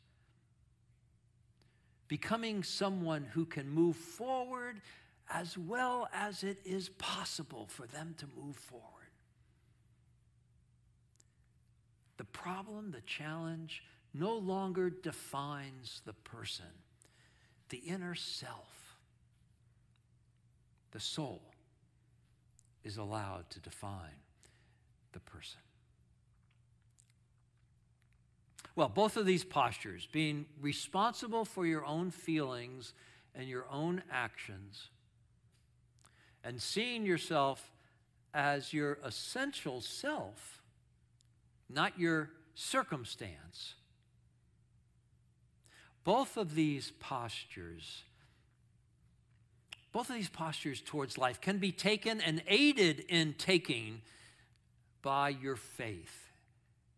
[2.08, 4.82] Becoming someone who can move forward
[5.30, 8.86] as well as it is possible for them to move forward.
[12.18, 13.84] The problem, the challenge,
[14.14, 16.66] no longer defines the person.
[17.70, 18.98] The inner self,
[20.92, 21.42] the soul,
[22.84, 24.24] is allowed to define
[25.12, 25.60] the person.
[28.76, 32.94] Well, both of these postures, being responsible for your own feelings
[33.36, 34.90] and your own actions,
[36.44, 37.72] and seeing yourself
[38.34, 40.62] as your essential self,
[41.70, 43.76] not your circumstance.
[46.10, 48.02] Both of these postures,
[49.92, 54.02] both of these postures towards life can be taken and aided in taking
[55.04, 56.32] by your faith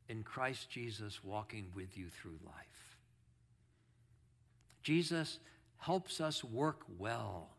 [0.08, 2.96] in Christ Jesus walking with you through life.
[4.82, 5.40] Jesus
[5.80, 7.50] helps us work well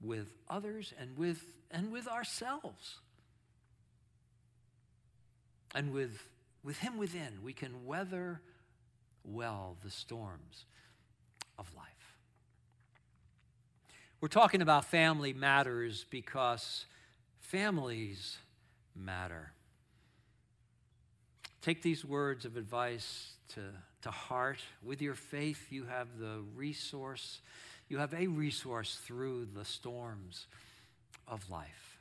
[0.00, 1.40] with others and with,
[1.70, 2.98] and with ourselves.
[5.72, 6.18] And with,
[6.64, 8.40] with Him within, we can weather
[9.24, 10.64] well the storms
[11.58, 11.86] of life.
[14.20, 16.86] We're talking about family matters because
[17.40, 18.38] families
[18.94, 19.52] matter.
[21.60, 23.60] Take these words of advice to,
[24.02, 24.58] to heart.
[24.82, 27.40] With your faith, you have the resource
[27.92, 30.46] you have a resource through the storms
[31.28, 31.98] of life.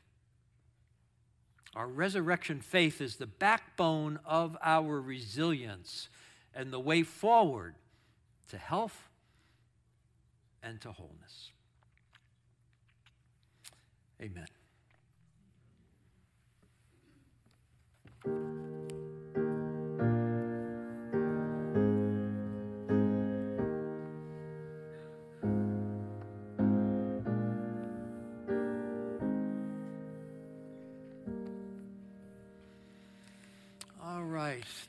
[1.76, 6.08] Our resurrection faith is the backbone of our resilience
[6.56, 7.76] and the way forward
[8.50, 9.10] to health
[10.64, 11.52] and to wholeness.
[14.22, 14.48] Amen.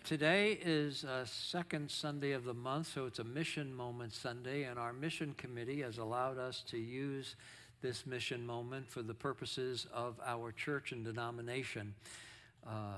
[0.04, 4.76] Today is a second Sunday of the month, so it's a Mission Moment Sunday, and
[4.76, 7.36] our mission committee has allowed us to use
[7.82, 11.94] this mission moment for the purposes of our church and denomination.
[12.66, 12.94] Uh,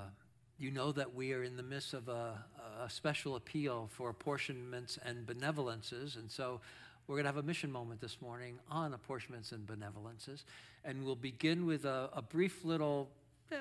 [0.57, 2.43] you know that we are in the midst of a,
[2.83, 6.59] a special appeal for apportionments and benevolences, and so
[7.05, 10.43] we're going to have a mission moment this morning on apportionments and benevolences,
[10.83, 13.09] and we'll begin with a, a brief little,
[13.51, 13.59] yeah,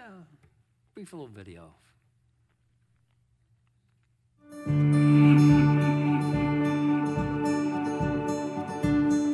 [0.95, 1.75] brief little video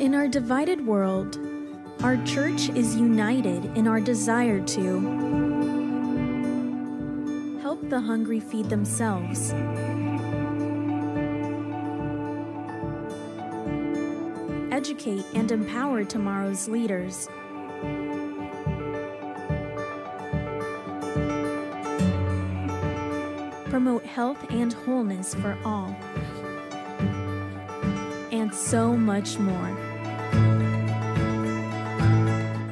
[0.00, 1.38] in our divided world,
[2.02, 5.00] our church is united in our desire to
[7.60, 9.52] help the hungry feed themselves,
[14.72, 17.28] educate and empower tomorrow's leaders
[23.82, 25.96] promote health and wholeness for all,
[28.30, 29.70] and so much more.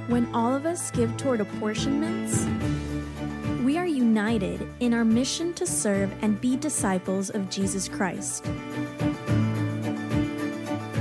[0.09, 2.47] When all of us give toward apportionments,
[3.65, 8.45] we are united in our mission to serve and be disciples of Jesus Christ.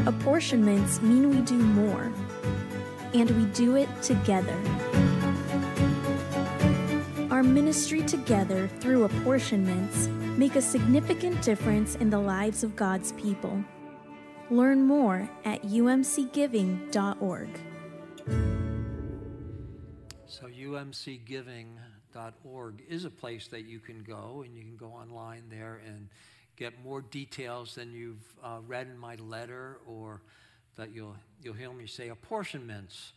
[0.05, 2.13] Apportionments mean we do more.
[3.13, 4.55] and we do it together.
[7.57, 10.05] Ministry together through apportionments
[10.37, 13.63] make a significant difference in the lives of God's people.
[14.51, 17.49] Learn more at umcgiving.org.
[20.27, 25.81] So, umcgiving.org is a place that you can go, and you can go online there
[25.83, 26.09] and
[26.57, 30.21] get more details than you've uh, read in my letter or
[30.75, 33.13] that you'll, you'll hear me say apportionments.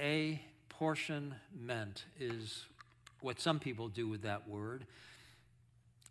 [0.00, 2.64] A portion meant is
[3.20, 4.86] what some people do with that word.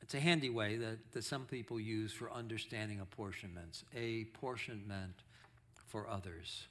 [0.02, 3.84] It's a handy way that, that some people use for understanding apportionments.
[3.96, 4.84] A portion
[5.88, 6.68] for others.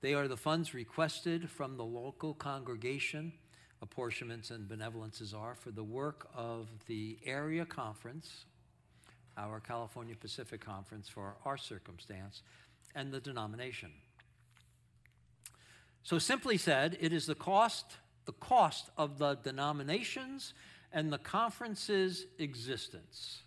[0.00, 3.32] They are the funds requested from the local congregation,
[3.80, 8.44] apportionments and benevolences are, for the work of the area conference,
[9.36, 12.42] our California Pacific Conference for our circumstance,
[12.94, 13.90] and the denomination.
[16.02, 20.54] So simply said, it is the cost, the cost of the denomination's
[20.92, 23.42] and the conference's existence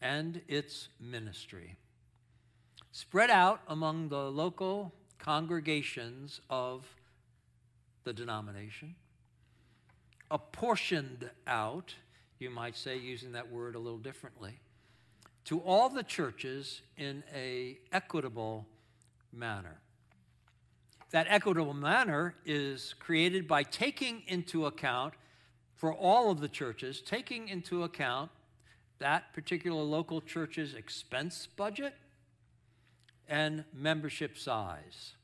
[0.00, 1.76] and its ministry,
[2.92, 6.84] spread out among the local congregations of
[8.04, 8.94] the denomination,
[10.30, 11.94] apportioned out,
[12.38, 14.58] you might say, using that word a little differently,
[15.44, 18.66] to all the churches in a equitable
[19.32, 19.80] manner.
[21.10, 25.14] That equitable manner is created by taking into account,
[25.74, 28.30] for all of the churches, taking into account
[28.98, 31.94] that particular local church's expense budget
[33.28, 35.14] and membership size.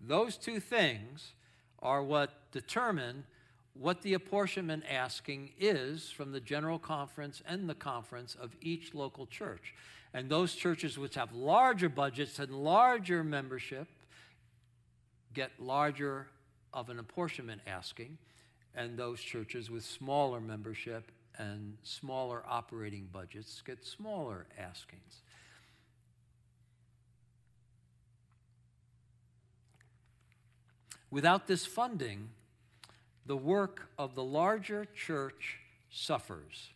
[0.00, 1.32] Those two things
[1.80, 3.24] are what determine
[3.72, 9.26] what the apportionment asking is from the general conference and the conference of each local
[9.26, 9.74] church.
[10.12, 13.88] And those churches which have larger budgets and larger membership
[15.36, 16.26] get larger
[16.72, 18.16] of an apportionment asking,
[18.74, 25.20] and those churches with smaller membership and smaller operating budgets get smaller askings.
[31.10, 32.30] Without this funding,
[33.26, 35.58] the work of the larger church
[35.90, 36.70] suffers,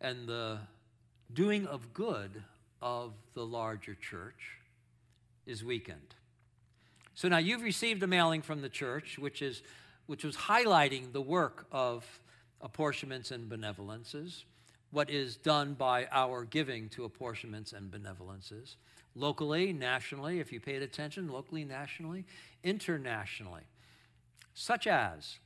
[0.00, 0.58] and the
[1.32, 2.42] doing of good
[2.80, 4.58] of the larger church
[5.44, 6.15] is weakened.
[7.16, 9.62] So now you've received a mailing from the church, which, is,
[10.04, 12.04] which was highlighting the work of
[12.60, 14.44] apportionments and benevolences,
[14.90, 18.76] what is done by our giving to apportionments and benevolences,
[19.14, 22.26] locally, nationally, if you paid attention, locally, nationally,
[22.62, 23.62] internationally,
[24.52, 25.38] such as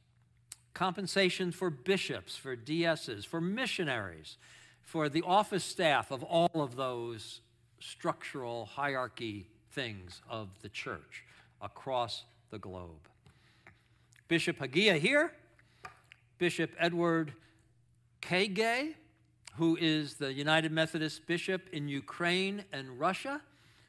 [0.74, 4.38] compensation for bishops, for DSs, for missionaries,
[4.82, 7.42] for the office staff of all of those
[7.78, 11.24] structural hierarchy things of the church
[11.60, 13.08] across the globe.
[14.28, 15.32] Bishop Hagia here,
[16.38, 17.32] Bishop Edward
[18.22, 18.94] Khegay,
[19.56, 23.42] who is the United Methodist bishop in Ukraine and Russia.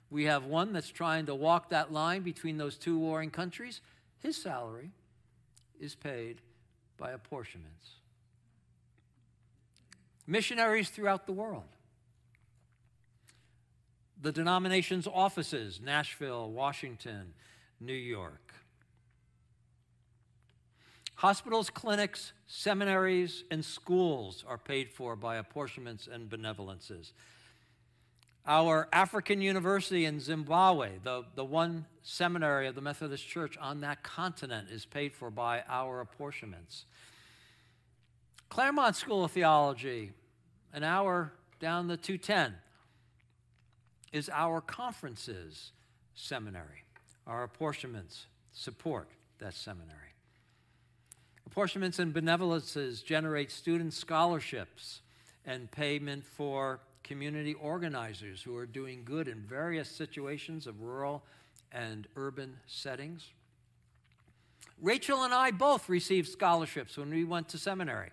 [0.10, 3.82] We have one that's trying to walk that line between those two warring countries.
[4.20, 4.92] His salary
[5.80, 6.42] is paid
[6.98, 7.92] by apportionments.
[10.28, 11.64] Missionaries throughout the world.
[14.22, 17.34] The denomination's offices, Nashville, Washington,
[17.82, 18.54] New York.
[21.16, 27.12] Hospitals, clinics, seminaries, and schools are paid for by apportionments and benevolences.
[28.46, 34.02] Our Africa University in Zimbabwe, the, the one seminary of the Methodist Church on that
[34.02, 36.86] continent, is paid for by our apportionments.
[38.50, 40.12] Claremont School of Theology,
[40.74, 42.56] an hour down the 210,
[44.12, 45.72] is our conferences
[46.16, 46.84] seminary.
[47.28, 49.10] Our apportionments support
[49.40, 49.98] that seminary.
[51.46, 55.02] Apportionments and benevolences generate student scholarships
[55.46, 61.24] and payment for community organizers who are doing good in various situations of rural
[61.72, 63.28] and urban settings.
[64.82, 68.12] Rachel and I both received scholarships when we went to seminary.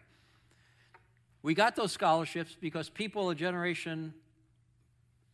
[1.42, 4.12] We got those scholarships because people a generation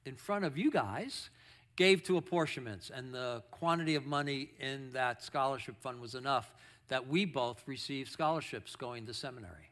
[0.05, 1.31] in front of you guys
[1.77, 6.53] gave to apportionments, and the quantity of money in that scholarship fund was enough
[6.89, 9.71] that we both received scholarships going to seminary.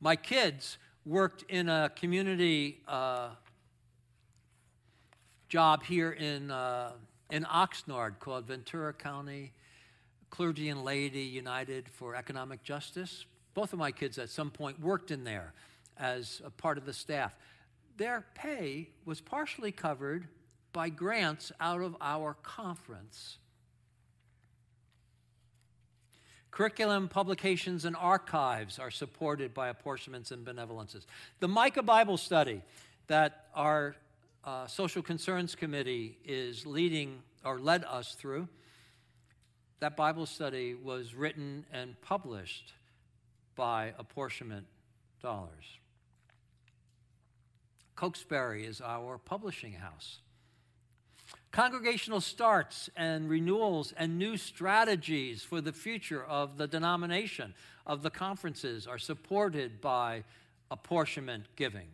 [0.00, 3.30] My kids worked in a community uh,
[5.48, 6.92] job here in, uh,
[7.30, 9.52] in Oxnard called Ventura County
[10.30, 13.24] Clergy and Laity United for Economic Justice.
[13.54, 15.52] Both of my kids at some point worked in there
[15.98, 17.34] as a part of the staff
[17.98, 20.28] their pay was partially covered
[20.72, 23.38] by grants out of our conference.
[26.50, 31.04] Curriculum, publications, and archives are supported by apportionments and benevolences.
[31.40, 32.62] The Micah Bible study
[33.08, 33.96] that our
[34.44, 38.48] uh, Social Concerns Committee is leading or led us through,
[39.80, 42.72] that Bible study was written and published
[43.54, 44.66] by apportionment
[45.22, 45.78] dollars.
[47.98, 50.20] Cokesbury is our publishing house.
[51.50, 58.10] Congregational starts and renewals and new strategies for the future of the denomination, of the
[58.10, 60.22] conferences, are supported by
[60.70, 61.88] apportionment giving.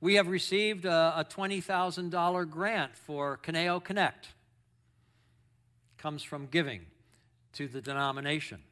[0.00, 4.28] We have received a, a $20,000 grant for Conejo Connect.
[5.98, 6.86] comes from giving
[7.52, 8.62] to the denomination.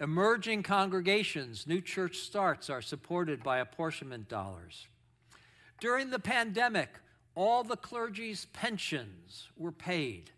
[0.00, 4.88] Emerging congregations, new church starts are supported by apportionment dollars.
[5.80, 6.88] During the pandemic,
[7.34, 10.30] all the clergy's pensions were paid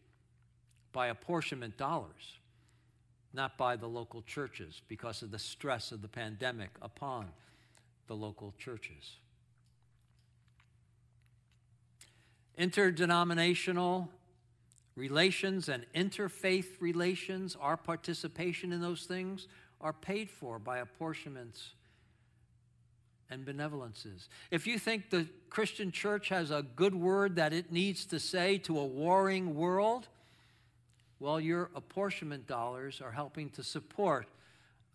[0.92, 2.38] by apportionment dollars,
[3.32, 7.28] not by the local churches because of the stress of the pandemic upon
[8.06, 9.16] the local churches.
[12.56, 14.10] Interdenominational
[14.96, 19.46] relations and interfaith relations, our participation in those things
[19.80, 21.74] are paid for by apportionments
[23.28, 24.28] and benevolences.
[24.50, 28.58] If you think the Christian church has a good word that it needs to say
[28.58, 30.08] to a warring world,
[31.18, 34.26] well, your apportionment dollars are helping to support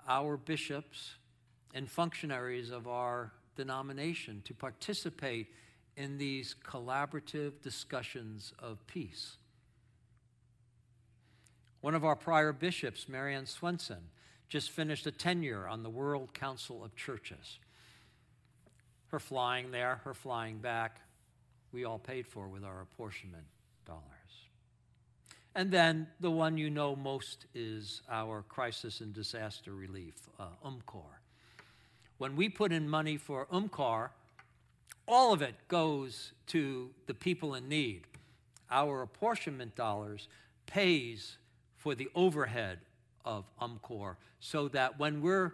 [0.08, 1.16] our bishops
[1.74, 5.48] and functionaries of our denomination to participate
[5.98, 9.38] in these collaborative discussions of peace.
[11.82, 14.10] One of our prior bishops, Mary Ann Swenson,
[14.48, 17.60] just finished a tenure on the World Council of Churches
[19.12, 21.02] her flying there, her flying back,
[21.74, 23.44] we all paid for with our apportionment
[23.86, 24.02] dollars.
[25.54, 31.20] And then the one you know most is our crisis and disaster relief, uh, UMCOR.
[32.18, 34.10] When we put in money for UMCOR,
[35.08, 38.04] all of it goes to the people in need.
[38.70, 40.30] Our apportionment dollars
[40.68, 41.36] pays
[41.82, 42.78] for the overhead
[43.26, 45.54] of UMCOR so that when we're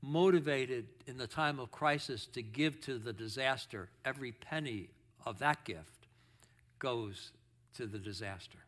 [0.00, 4.88] motivated in the time of crisis to give to the disaster, every penny
[5.26, 6.06] of that gift
[6.78, 7.32] goes
[7.74, 8.58] to the disaster.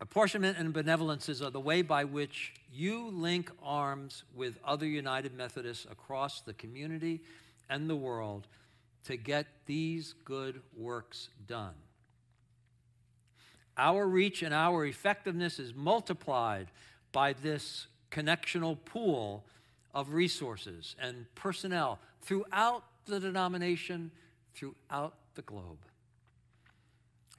[0.00, 5.86] Apportionment and benevolences are the way by which you link arms with other United Methodists
[5.90, 7.20] across the community
[7.70, 8.46] and the world
[9.04, 11.74] to get these good works done.
[13.76, 16.68] Our reach and our effectiveness is multiplied
[17.10, 19.44] by this connectional pool
[19.94, 24.10] of resources and personnel throughout the denomination,
[24.54, 25.78] throughout the globe.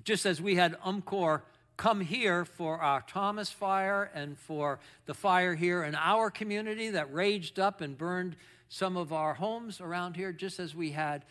[0.03, 1.41] Just as we had UMCOR
[1.77, 7.13] come here for our Thomas fire and for the fire here in our community that
[7.13, 8.35] raged up and burned
[8.69, 11.23] some of our homes around here, just as we had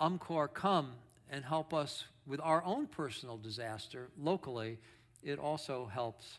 [0.00, 0.92] UMCOR come
[1.30, 4.78] and help us with our own personal disaster locally,
[5.22, 6.38] it also helps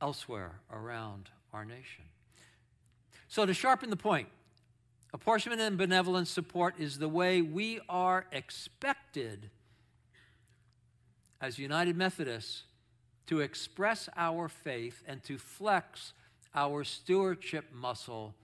[0.00, 2.04] elsewhere around our nation.
[3.28, 4.28] So, to sharpen the point,
[5.12, 9.50] apportionment and benevolence support is the way we are expected
[11.40, 12.62] as United Methodists
[13.26, 16.12] to express our faith and to flex
[16.54, 18.34] our stewardship muscle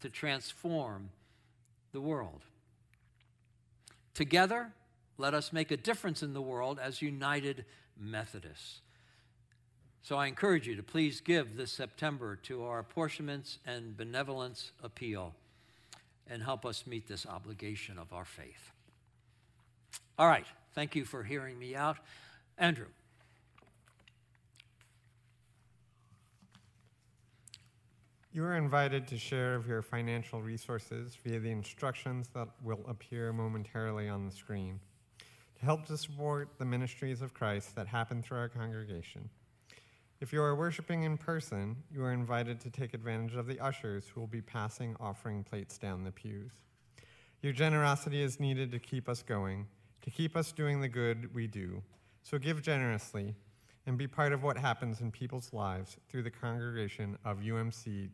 [0.00, 1.10] to transform
[1.92, 2.42] the world.
[4.14, 4.72] Together,
[5.18, 7.64] let us make a difference in the world as United
[7.98, 8.80] Methodists.
[10.02, 15.34] So I encourage you to please give this September to our apportionments and benevolence appeal
[16.28, 18.70] and help us meet this obligation of our faith.
[20.18, 20.46] All right.
[20.74, 21.96] Thank you for hearing me out.
[22.58, 22.86] Andrew.
[28.32, 33.32] You are invited to share of your financial resources via the instructions that will appear
[33.32, 34.78] momentarily on the screen
[35.62, 39.28] help to support the ministries of Christ that happen through our congregation.
[40.20, 44.06] If you are worshiping in person, you are invited to take advantage of the ushers
[44.06, 46.52] who will be passing offering plates down the pews.
[47.42, 49.66] Your generosity is needed to keep us going,
[50.02, 51.82] to keep us doing the good we do.
[52.22, 53.34] So give generously
[53.86, 58.08] and be part of what happens in people's lives through the congregation of UMC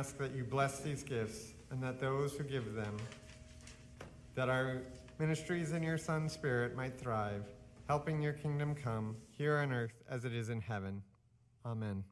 [0.00, 2.96] ask that you bless these gifts and that those who give them,
[4.34, 4.80] that our
[5.18, 7.44] ministries in your Son's Spirit might thrive,
[7.86, 11.02] helping your kingdom come here on earth as it is in heaven.
[11.66, 12.02] Amen.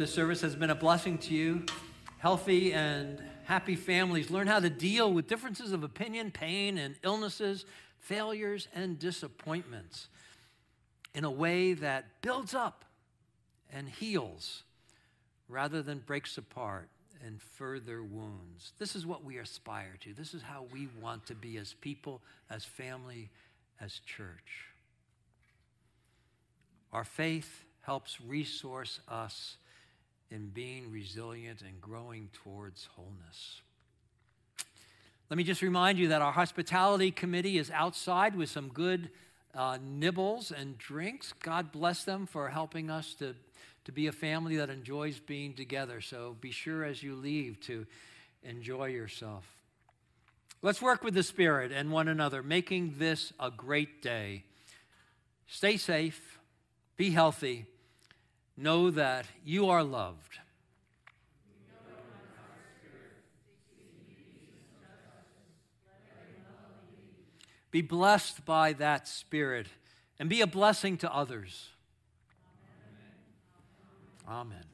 [0.00, 1.62] This service has been a blessing to you.
[2.20, 7.66] Healthy and happy families learn how to deal with differences of opinion, pain, and illnesses,
[7.98, 10.08] failures, and disappointments
[11.14, 12.86] in a way that builds up
[13.70, 14.62] and heals
[15.50, 16.88] rather than breaks apart
[17.22, 18.72] and further wounds.
[18.78, 20.14] This is what we aspire to.
[20.14, 23.28] This is how we want to be as people, as family,
[23.78, 24.70] as church.
[26.90, 29.58] Our faith helps resource us
[30.30, 33.60] in being resilient and growing towards wholeness.
[35.28, 39.10] Let me just remind you that our hospitality committee is outside with some good
[39.54, 41.32] uh, nibbles and drinks.
[41.40, 43.34] God bless them for helping us to,
[43.84, 46.00] to be a family that enjoys being together.
[46.00, 47.86] So be sure as you leave to
[48.42, 49.44] enjoy yourself.
[50.62, 54.44] Let's work with the Spirit and one another, making this a great day.
[55.46, 56.38] Stay safe,
[56.96, 57.66] be healthy
[58.56, 60.38] know that you are loved.
[67.70, 69.68] Be blessed by that Spirit
[70.18, 71.68] and be a blessing to others.
[74.28, 74.69] Amen.